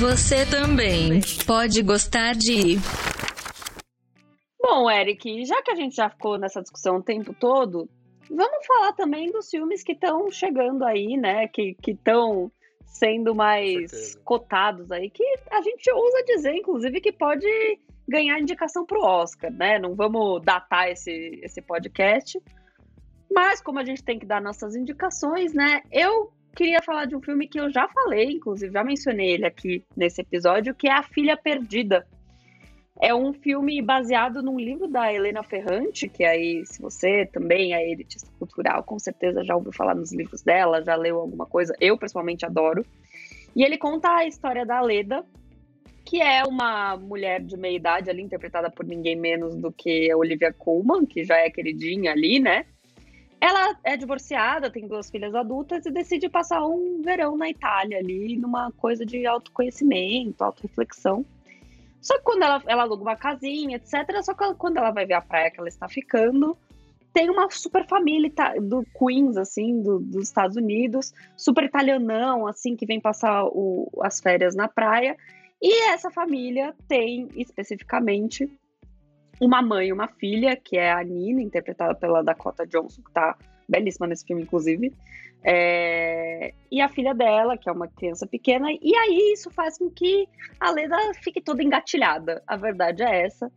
[0.00, 2.78] Você também pode gostar de
[4.60, 7.86] Bom, Eric, já que a gente já ficou nessa discussão o tempo todo,
[8.30, 11.46] vamos falar também dos filmes que estão chegando aí, né?
[11.48, 12.50] Que estão
[12.86, 17.46] sendo mais cotados aí, que a gente ousa dizer, inclusive, que pode
[18.08, 19.78] ganhar indicação para o Oscar, né?
[19.78, 22.40] Não vamos datar esse, esse podcast.
[23.30, 25.82] Mas como a gente tem que dar nossas indicações, né?
[25.90, 29.84] Eu queria falar de um filme que eu já falei, inclusive já mencionei ele aqui
[29.96, 32.06] nesse episódio, que é A Filha Perdida,
[33.00, 37.90] é um filme baseado num livro da Helena Ferrante, que aí, se você também é
[37.90, 41.74] elitista cultural, com certeza já ouviu falar nos livros dela, já leu alguma coisa.
[41.80, 42.84] Eu, pessoalmente, adoro.
[43.54, 45.24] E ele conta a história da Leda,
[46.04, 50.16] que é uma mulher de meia idade ali, interpretada por ninguém menos do que a
[50.16, 52.64] Olivia Colman, que já é queridinha ali, né?
[53.40, 58.36] Ela é divorciada, tem duas filhas adultas e decide passar um verão na Itália ali,
[58.36, 61.26] numa coisa de autoconhecimento, autoreflexão.
[62.04, 65.14] Só que quando ela, ela aluga uma casinha, etc., só que quando ela vai ver
[65.14, 66.54] a praia que ela está ficando,
[67.14, 72.84] tem uma super família do Queens, assim, do, dos Estados Unidos, super italianão, assim, que
[72.84, 75.16] vem passar o, as férias na praia.
[75.62, 78.50] E essa família tem, especificamente,
[79.40, 83.34] uma mãe e uma filha, que é a Nina, interpretada pela Dakota Johnson, que tá
[83.68, 84.92] belíssima nesse filme, inclusive.
[85.42, 89.90] É, e a filha dela, que é uma criança pequena, e aí isso faz com
[89.90, 90.26] que
[90.58, 92.42] a Leda fique toda engatilhada.
[92.46, 93.50] A verdade é essa.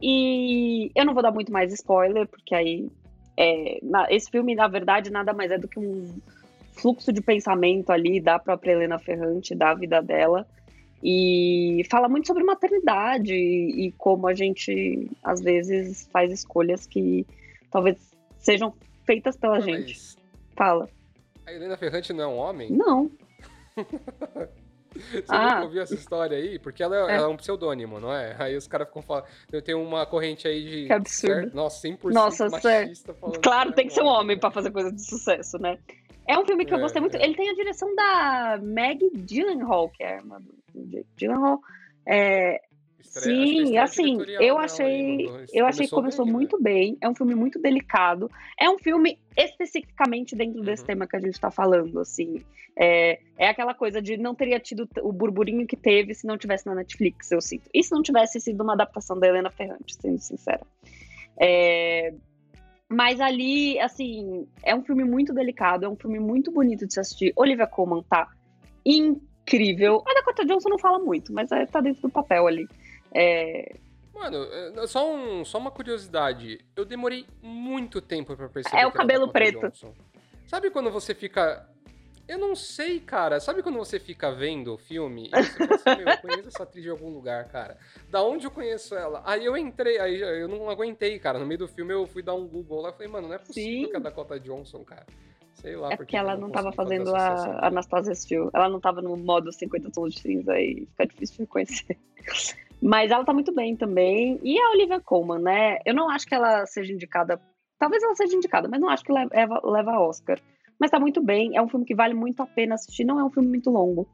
[0.00, 2.88] E eu não vou dar muito mais spoiler, porque aí
[3.36, 3.78] é,
[4.10, 6.14] esse filme, na verdade, nada mais é do que um
[6.72, 10.46] fluxo de pensamento ali da própria Helena Ferrante, da vida dela.
[11.02, 17.26] E fala muito sobre maternidade e como a gente, às vezes, faz escolhas que
[17.70, 17.96] talvez
[18.38, 18.72] sejam
[19.06, 20.16] feitas pela gente.
[20.56, 20.88] Fala.
[21.46, 22.70] A Helena Ferrante não é um homem?
[22.70, 23.10] Não.
[24.96, 25.44] Você ah.
[25.44, 26.58] nunca ouviu essa história aí?
[26.58, 27.16] Porque ela é, é.
[27.16, 28.34] Ela é um pseudônimo, não é?
[28.38, 29.26] Aí os caras ficam falando.
[29.52, 30.86] Eu tenho uma corrente aí de.
[30.86, 31.34] Que absurdo.
[31.34, 31.54] Certo?
[31.54, 35.02] Nossa, 100% Nossa, machista falando Claro, tem que ser um homem para fazer coisa de
[35.02, 35.78] sucesso, né?
[36.26, 37.16] É um filme que eu é, gostei muito.
[37.16, 37.24] É.
[37.24, 41.60] Ele tem a direção da Meg Gyllenhaal, que é a irmã do Jake Gyllenhaal.
[42.06, 42.60] É,
[43.10, 46.62] Sim, assim, eu achei, eu achei que começou bem, muito né?
[46.62, 46.98] bem.
[47.00, 48.30] É um filme muito delicado.
[48.58, 50.86] É um filme especificamente dentro desse uhum.
[50.86, 52.42] tema que a gente tá falando, assim.
[52.78, 56.66] É, é aquela coisa de não teria tido o burburinho que teve se não tivesse
[56.66, 57.70] na Netflix, eu sinto.
[57.72, 60.60] E se não tivesse sido uma adaptação da Helena Ferrante, sendo sincera.
[61.40, 62.12] É,
[62.88, 67.00] mas ali, assim, é um filme muito delicado, é um filme muito bonito de se
[67.00, 67.32] assistir.
[67.34, 68.28] Olivia Colman tá
[68.84, 70.02] incrível.
[70.06, 72.68] A Dakota Johnson não fala muito, mas é, tá dentro do papel ali.
[73.18, 73.76] É,
[74.16, 76.64] Mano, é, só, um, só uma curiosidade.
[76.74, 78.82] Eu demorei muito tempo pra perceber.
[78.82, 79.60] É o cabelo preto.
[79.60, 79.92] Johnson.
[80.46, 81.68] Sabe quando você fica.
[82.26, 83.38] Eu não sei, cara.
[83.38, 86.62] Sabe quando você fica vendo o filme e você fala assim, meu, eu conheço essa
[86.62, 87.76] atriz de algum lugar, cara.
[88.10, 89.22] Da onde eu conheço ela?
[89.24, 91.38] Aí eu entrei, aí eu não aguentei, cara.
[91.38, 93.38] No meio do filme eu fui dar um Google lá e falei, mano, não é
[93.38, 93.90] possível Sim.
[93.90, 95.06] que é a Dakota Johnson, cara.
[95.54, 98.50] Sei lá, É por porque que ela eu não tava fazendo a Anastasia Steele.
[98.52, 101.98] Ela não tava no modo 50 tons de cinza e fica difícil de reconhecer.
[102.80, 104.38] Mas ela tá muito bem também.
[104.42, 105.78] E a Olivia Colman, né?
[105.84, 107.40] Eu não acho que ela seja indicada.
[107.78, 110.40] Talvez ela seja indicada, mas não acho que leva, leva Oscar.
[110.78, 111.56] Mas tá muito bem.
[111.56, 113.04] É um filme que vale muito a pena assistir.
[113.04, 114.06] Não é um filme muito longo.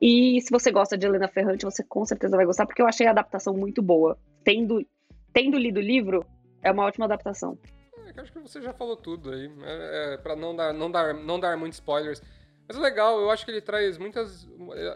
[0.00, 3.06] E se você gosta de Helena Ferrante, você com certeza vai gostar, porque eu achei
[3.06, 4.18] a adaptação muito boa.
[4.44, 4.84] Tendo,
[5.32, 6.24] tendo lido o livro,
[6.62, 7.58] é uma ótima adaptação.
[8.04, 9.50] É, acho que você já falou tudo aí.
[9.62, 12.20] É, é, pra não dar, não, dar, não dar muitos spoilers.
[12.68, 14.46] Mas é legal, eu acho que ele traz muitas.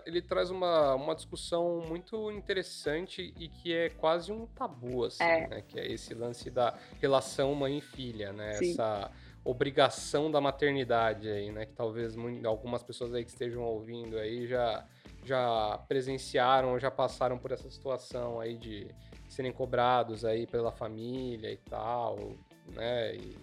[0.04, 5.46] Ele traz uma, uma discussão muito interessante e que é quase um tabu, assim, É.
[5.46, 5.62] né?
[5.66, 8.54] Que é esse lance da relação mãe e filha, né?
[8.54, 8.72] Sim.
[8.72, 9.10] Essa
[9.44, 11.64] obrigação da maternidade aí, né?
[11.66, 14.84] Que talvez algumas pessoas aí que estejam ouvindo aí já,
[15.24, 18.88] já presenciaram, já passaram por essa situação aí de
[19.28, 22.34] serem cobrados aí pela família e tal,
[22.74, 23.14] né?
[23.14, 23.36] E,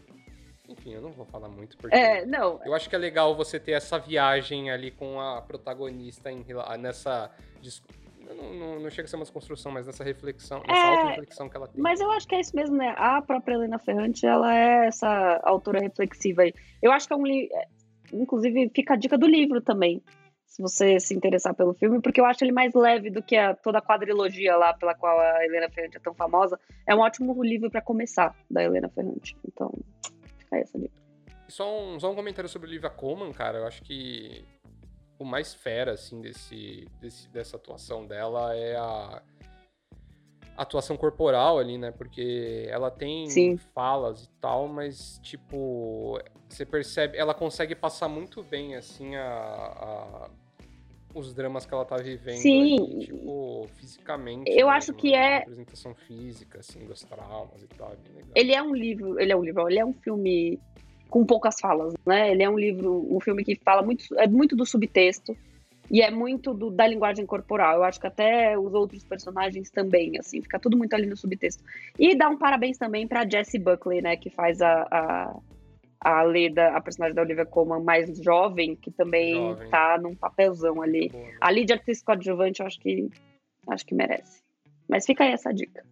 [0.68, 2.60] enfim, eu não vou falar muito porque É, não.
[2.66, 6.46] eu acho que é legal você ter essa viagem ali com a protagonista em,
[6.80, 7.32] nessa.
[8.36, 11.56] Não, não- não chega a ser uma desconstrução, mas nessa reflexão, nessa É, auto-reflexão que
[11.56, 11.82] ela tem.
[11.82, 12.94] Mas eu acho que é isso mesmo, né?
[12.98, 16.54] A própria Helena Ferrante, ela é essa autora reflexiva aí.
[16.82, 17.56] Eu acho que é um livro.
[18.12, 20.02] Inclusive, fica a dica do livro também,
[20.46, 23.54] se você se interessar pelo filme, porque eu acho ele mais leve do que a,
[23.54, 26.60] toda a quadrilogia lá pela qual a Helena Ferrante é tão famosa.
[26.86, 29.38] É um ótimo livro para começar, da Helena Ferrante.
[29.48, 29.72] Então,
[30.52, 30.80] essa.
[31.48, 33.60] Só um, só um comentário sobre Olivia Colman, cara.
[33.60, 34.46] Eu acho que
[35.20, 39.22] o mais fera, assim, desse, desse- dessa atuação dela é a
[40.56, 41.92] a atuação corporal ali, né?
[41.92, 43.58] Porque ela tem Sim.
[43.76, 50.30] falas e tal, mas, tipo, você percebe, ela consegue passar muito bem, assim, a, a-
[51.18, 52.76] os dramas que ela tá vivendo Sim.
[52.80, 54.50] ali, tipo, fisicamente.
[54.50, 55.18] Eu mesmo, acho que né?
[55.18, 58.40] é- A representação física, assim, dos traumas e tal, é.
[58.40, 60.60] Ele é um livro, ele é um livro, ele é um filme
[61.10, 62.32] com poucas falas, né?
[62.32, 65.36] Ele é um livro, um filme que fala muito, é muito do subtexto
[65.90, 67.78] e é muito do- da linguagem corporal.
[67.78, 71.64] Eu acho que até os outros personagens também, assim, fica tudo muito ali no subtexto.
[71.98, 74.18] E dá um parabéns também pra Jessie Buckley, né?
[74.18, 75.36] Que faz a, a,
[76.00, 79.70] a Leda, a personagem da Olivia Colman mais jovem, que também Jovem.
[79.70, 81.10] tá num papelzão ali.
[81.10, 81.38] Boa, né?
[81.42, 83.10] Ali de atriz coadjuvante, eu acho que
[83.68, 84.42] acho que merece.
[84.88, 85.84] Mas fica aí essa dica.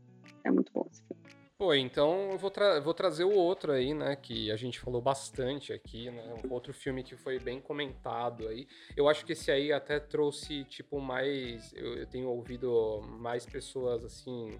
[0.43, 1.23] É muito bom esse filme.
[1.57, 4.15] Pô, então eu vou, tra- vou trazer o outro aí, né?
[4.17, 6.35] Que a gente falou bastante aqui, né?
[6.45, 8.67] Um outro filme que foi bem comentado aí.
[8.95, 11.73] Eu acho que esse aí até trouxe, tipo, mais.
[11.73, 14.59] Eu, eu tenho ouvido mais pessoas assim.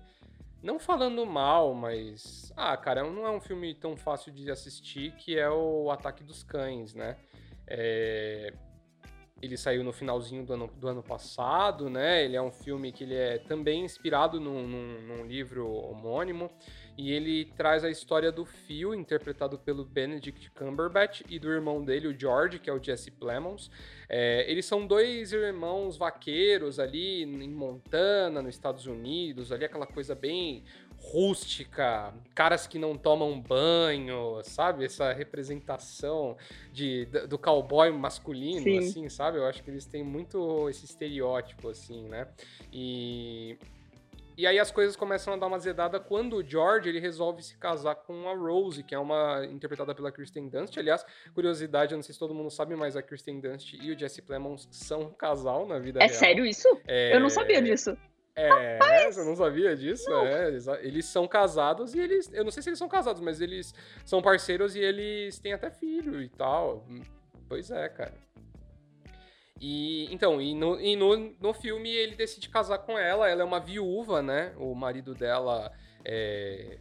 [0.66, 2.52] Não falando mal, mas.
[2.58, 6.44] Ah, cara, não é um filme tão fácil de assistir que é o Ataque dos
[6.44, 7.18] Cães, né?
[7.68, 8.52] É,
[9.42, 12.24] Ele saiu no finalzinho do ano, do ano passado, né?
[12.24, 16.50] Ele é um filme que ele é também inspirado num, num- num livro homônimo.
[16.98, 22.08] E ele traz a história do Phil, interpretado pelo Benedict Cumberbatch, e do irmão dele,
[22.08, 23.70] o George, que é o Jesse Plemons.
[24.08, 30.16] É, eles são dois irmãos vaqueiros ali em Montana, nos Estados Unidos, ali aquela coisa
[30.16, 30.64] bem
[31.12, 34.86] rústica, caras que não tomam banho, sabe?
[34.86, 36.36] Essa representação
[36.72, 38.78] de, do cowboy masculino, Sim.
[38.80, 39.38] assim, sabe?
[39.38, 42.28] Eu acho que eles têm muito esse estereótipo, assim, né?
[42.72, 43.58] E,
[44.38, 47.56] e aí as coisas começam a dar uma zedada quando o George ele resolve se
[47.58, 50.78] casar com a Rose, que é uma interpretada pela Kristen Dunst.
[50.78, 53.98] Aliás, curiosidade, eu não sei se todo mundo sabe, mas a Kristen Dunst e o
[53.98, 56.20] Jesse Plemons são um casal na vida É real.
[56.20, 56.68] sério isso?
[56.88, 57.96] É, Eu não sabia disso.
[58.36, 60.12] É, você não sabia disso?
[60.12, 62.30] É, exa- eles são casados e eles.
[62.34, 65.70] Eu não sei se eles são casados, mas eles são parceiros e eles têm até
[65.72, 66.86] filho e tal.
[67.48, 68.14] Pois é, cara.
[69.62, 73.30] E então, e no, e no, no filme ele decide casar com ela.
[73.30, 74.54] Ela é uma viúva, né?
[74.58, 75.72] O marido dela
[76.04, 76.78] é,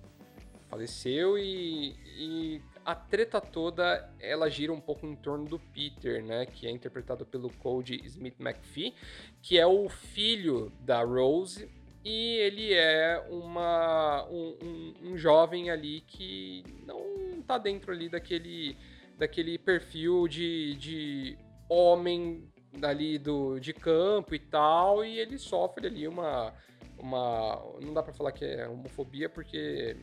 [0.69, 6.47] faleceu e, e a treta toda ela gira um pouco em torno do Peter, né?
[6.47, 8.94] Que é interpretado pelo Cody Smith McPhee,
[9.42, 11.68] que é o filho da Rose.
[12.05, 18.76] E ele é uma, um, um, um jovem ali que não tá dentro ali daquele,
[19.16, 22.47] daquele perfil de, de homem
[22.82, 26.53] ali do, de campo e tal, e ele sofre ali uma,
[26.99, 27.62] uma.
[27.80, 29.97] Não dá pra falar que é homofobia, porque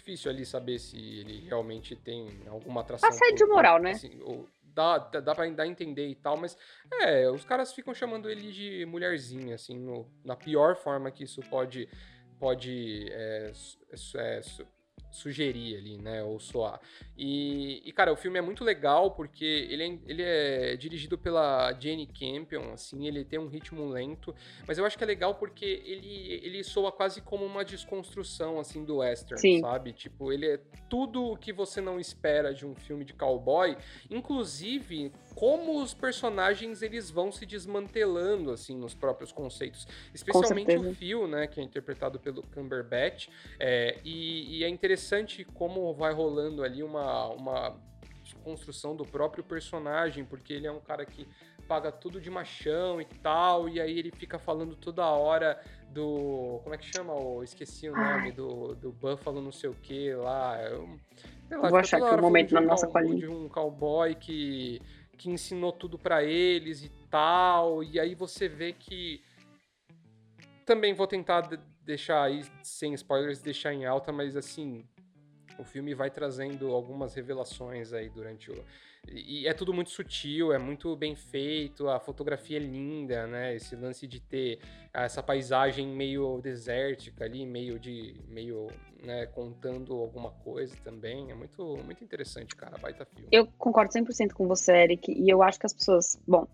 [0.00, 3.08] difícil ali saber se ele realmente tem alguma atração.
[3.08, 3.90] Assédio moral, né?
[3.92, 6.56] assim, ou- dá, dá, dá pra dar a entender e tal, mas
[7.02, 11.40] é, os caras ficam chamando ele de mulherzinha, assim, no- na pior forma que isso
[11.42, 11.88] pode
[12.38, 13.52] pode é,
[14.16, 14.40] é,
[15.10, 16.80] sugerir ali, né, ou soar.
[17.16, 21.72] E, e, cara, o filme é muito legal porque ele é, ele é dirigido pela
[21.72, 24.34] Jane Campion, assim, ele tem um ritmo lento,
[24.66, 28.84] mas eu acho que é legal porque ele, ele soa quase como uma desconstrução, assim,
[28.84, 29.60] do western, Sim.
[29.60, 29.92] sabe?
[29.92, 33.76] Tipo, ele é tudo o que você não espera de um filme de cowboy,
[34.10, 39.86] inclusive como os personagens eles vão se desmantelando, assim, nos próprios conceitos.
[40.14, 43.28] Especialmente o Phil, né, que é interpretado pelo Cumberbatch,
[43.58, 47.76] é, e, e é interessante como vai rolando ali uma uma,
[48.42, 51.26] construção do próprio personagem, porque ele é um cara que
[51.68, 55.60] paga tudo de machão e tal, e aí ele fica falando toda hora
[55.90, 56.60] do.
[56.62, 57.12] Como é que chama?
[57.12, 60.60] Eu esqueci o nome do, do Buffalo, não sei o que lá.
[60.62, 60.88] Eu,
[61.50, 63.16] lá Vou achar que é o momento na um nossa colinha.
[63.16, 64.80] De um cowboy que,
[65.20, 69.22] que ensinou tudo para eles e tal, e aí você vê que.
[70.64, 71.42] Também vou tentar
[71.82, 74.82] deixar aí, sem spoilers, deixar em alta, mas assim,
[75.58, 78.64] o filme vai trazendo algumas revelações aí durante o.
[79.08, 83.56] E é tudo muito sutil, é muito bem feito, a fotografia é linda, né?
[83.56, 84.60] Esse lance de ter
[84.92, 88.14] essa paisagem meio desértica ali, meio de.
[88.28, 88.68] meio,
[89.02, 91.30] né, contando alguma coisa também.
[91.30, 92.76] É muito, muito interessante, cara.
[92.78, 93.28] Baita filme.
[93.32, 96.20] Eu concordo 100% com você, Eric, e eu acho que as pessoas.
[96.26, 96.46] Bom,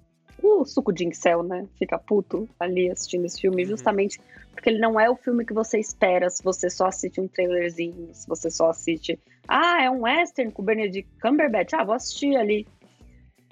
[0.42, 1.66] o suco de incel, né?
[1.78, 3.70] Fica puto ali assistindo esse filme, uhum.
[3.70, 4.20] justamente
[4.52, 8.08] porque ele não é o filme que você espera se você só assiste um trailerzinho,
[8.12, 9.18] se você só assiste.
[9.46, 11.74] Ah, é um western com o Benedict Cumberbatch.
[11.74, 12.66] Ah, vou assistir ali.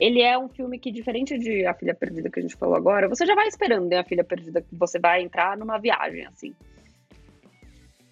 [0.00, 3.08] Ele é um filme que, diferente de A Filha Perdida que a gente falou agora,
[3.08, 3.98] você já vai esperando, né?
[3.98, 6.54] A Filha Perdida, que você vai entrar numa viagem, assim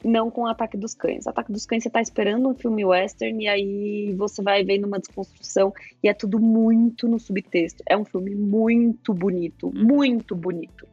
[0.05, 1.27] não com o Ataque dos Cães.
[1.27, 4.99] Ataque dos Cães você tá esperando um filme western e aí você vai vendo uma
[4.99, 5.73] desconstrução
[6.03, 7.83] e é tudo muito no subtexto.
[7.89, 9.85] É um filme muito bonito, uhum.
[9.85, 10.87] muito bonito.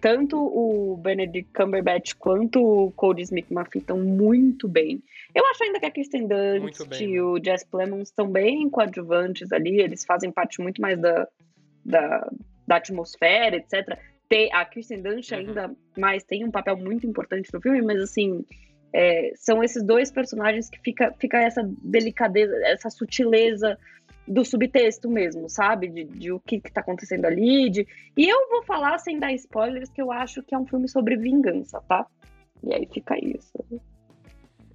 [0.00, 5.00] Tanto o Benedict Cumberbatch quanto o Cody Smith McPhee estão muito bem.
[5.32, 9.80] Eu acho ainda que a Kristen Dunst e o Jess Plemons estão bem coadjuvantes ali,
[9.80, 11.28] eles fazem parte muito mais da,
[11.84, 12.30] da,
[12.66, 13.96] da atmosfera, etc
[14.28, 15.38] ter, a Kirsten Dunst uhum.
[15.38, 18.44] ainda mais tem um papel muito importante no filme, mas assim,
[18.92, 23.78] é, são esses dois personagens que fica, fica essa delicadeza, essa sutileza
[24.26, 25.88] do subtexto mesmo, sabe?
[25.88, 27.70] De, de o que, que tá acontecendo ali.
[27.70, 27.86] De...
[28.16, 31.16] E eu vou falar sem dar spoilers que eu acho que é um filme sobre
[31.16, 32.06] vingança, tá?
[32.62, 33.52] E aí fica isso.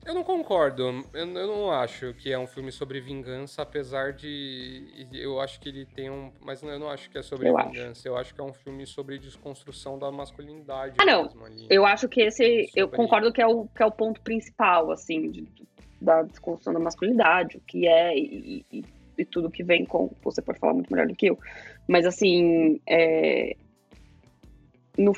[0.08, 1.04] Eu não concordo.
[1.14, 5.06] Eu, eu, não acho que é um filme sobre vingança, apesar de.
[5.12, 6.32] Eu acho que ele tem um.
[6.40, 7.92] Mas eu não acho que é sobre eu vingança.
[7.92, 8.08] Acho.
[8.08, 10.96] Eu acho que é um filme sobre desconstrução da masculinidade.
[10.98, 11.30] Ah, não.
[11.70, 12.68] Eu acho que esse.
[12.68, 12.72] Sobre...
[12.74, 15.46] Eu concordo que é, o, que é o ponto principal, assim, de,
[16.00, 18.86] da desconstrução da masculinidade, o que é e, e,
[19.18, 20.10] e, tudo que vem com.
[20.24, 21.38] Você pode falar muito melhor do que eu.
[21.86, 22.80] Mas, assim.
[22.88, 23.58] É,
[24.98, 25.12] no,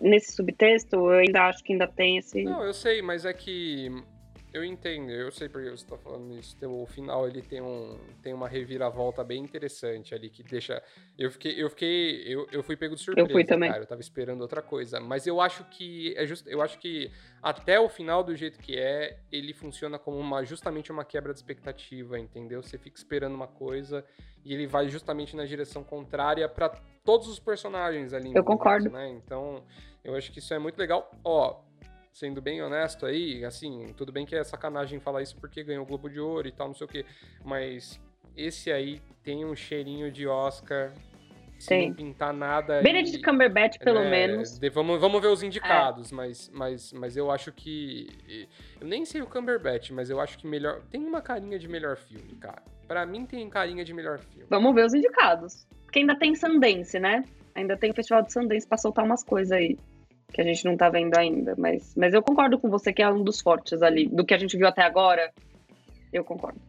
[0.00, 2.42] nesse subtexto, eu ainda acho que ainda tem esse.
[2.42, 3.92] Não, eu sei, mas é que
[4.52, 6.56] eu entendo, eu sei porque você está falando isso.
[6.68, 10.82] O final ele tem, um, tem uma reviravolta bem interessante ali que deixa.
[11.16, 13.70] Eu fiquei, eu fiquei, eu, eu fui pego de surpresa, eu fui também.
[13.70, 13.82] cara.
[13.82, 17.10] Eu tava esperando outra coisa, mas eu acho que é just, eu acho que
[17.42, 21.38] até o final do jeito que é, ele funciona como uma justamente uma quebra de
[21.38, 22.62] expectativa, entendeu?
[22.62, 24.04] Você fica esperando uma coisa
[24.44, 26.70] e ele vai justamente na direção contrária para
[27.04, 28.32] todos os personagens ali.
[28.34, 28.90] Eu concordo.
[28.90, 29.10] Né?
[29.10, 29.64] Então,
[30.02, 31.10] eu acho que isso é muito legal.
[31.24, 31.60] Ó,
[32.12, 35.86] sendo bem honesto aí, assim, tudo bem que é sacanagem falar isso porque ganhou o
[35.86, 37.04] Globo de Ouro e tal, não sei o quê,
[37.44, 38.00] mas
[38.36, 40.92] esse aí tem um cheirinho de Oscar.
[41.58, 42.80] Se não pintar nada.
[42.80, 44.58] Benedict e, Cumberbatch, pelo né, menos.
[44.58, 46.14] De, vamos, vamos ver os indicados, é.
[46.14, 48.08] mas, mas, mas eu acho que.
[48.80, 50.80] Eu nem sei o Cumberbatch, mas eu acho que melhor.
[50.90, 52.62] Tem uma carinha de melhor filme, cara.
[52.88, 54.46] Pra mim tem carinha de melhor filme.
[54.48, 55.66] Vamos ver os indicados.
[55.84, 57.24] Porque ainda tem Sundance, né?
[57.54, 59.76] Ainda tem o Festival de Sundance pra soltar umas coisas aí
[60.32, 61.54] que a gente não tá vendo ainda.
[61.56, 64.06] Mas, mas eu concordo com você que é um dos fortes ali.
[64.06, 65.32] Do que a gente viu até agora,
[66.12, 66.60] eu concordo.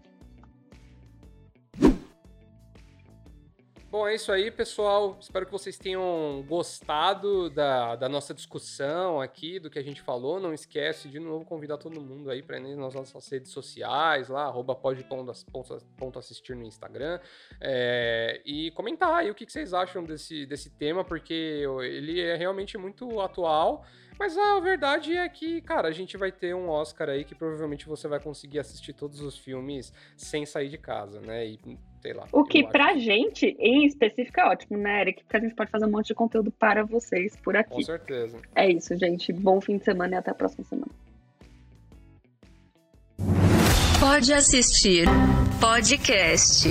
[3.91, 5.17] Bom, é isso aí, pessoal.
[5.19, 10.39] Espero que vocês tenham gostado da, da nossa discussão aqui, do que a gente falou.
[10.39, 14.45] Não esquece de novo convidar todo mundo aí para ir nas nossas redes sociais, lá,
[14.45, 14.79] arroba
[16.55, 17.19] no Instagram.
[17.59, 22.37] É, e comentar aí o que, que vocês acham desse, desse tema, porque ele é
[22.37, 23.85] realmente muito atual.
[24.17, 27.85] Mas a verdade é que, cara, a gente vai ter um Oscar aí que provavelmente
[27.87, 31.45] você vai conseguir assistir todos os filmes sem sair de casa, né?
[31.45, 31.57] E
[32.01, 32.27] sei lá.
[32.31, 32.99] O que pra acho.
[32.99, 35.23] gente, em específico, é ótimo, né, Eric?
[35.23, 37.75] Porque a gente pode fazer um monte de conteúdo para vocês por aqui.
[37.75, 38.37] Com certeza.
[38.55, 39.31] É isso, gente.
[39.31, 40.91] Bom fim de semana e até a próxima semana.
[43.99, 45.05] Pode assistir
[45.59, 46.69] podcast.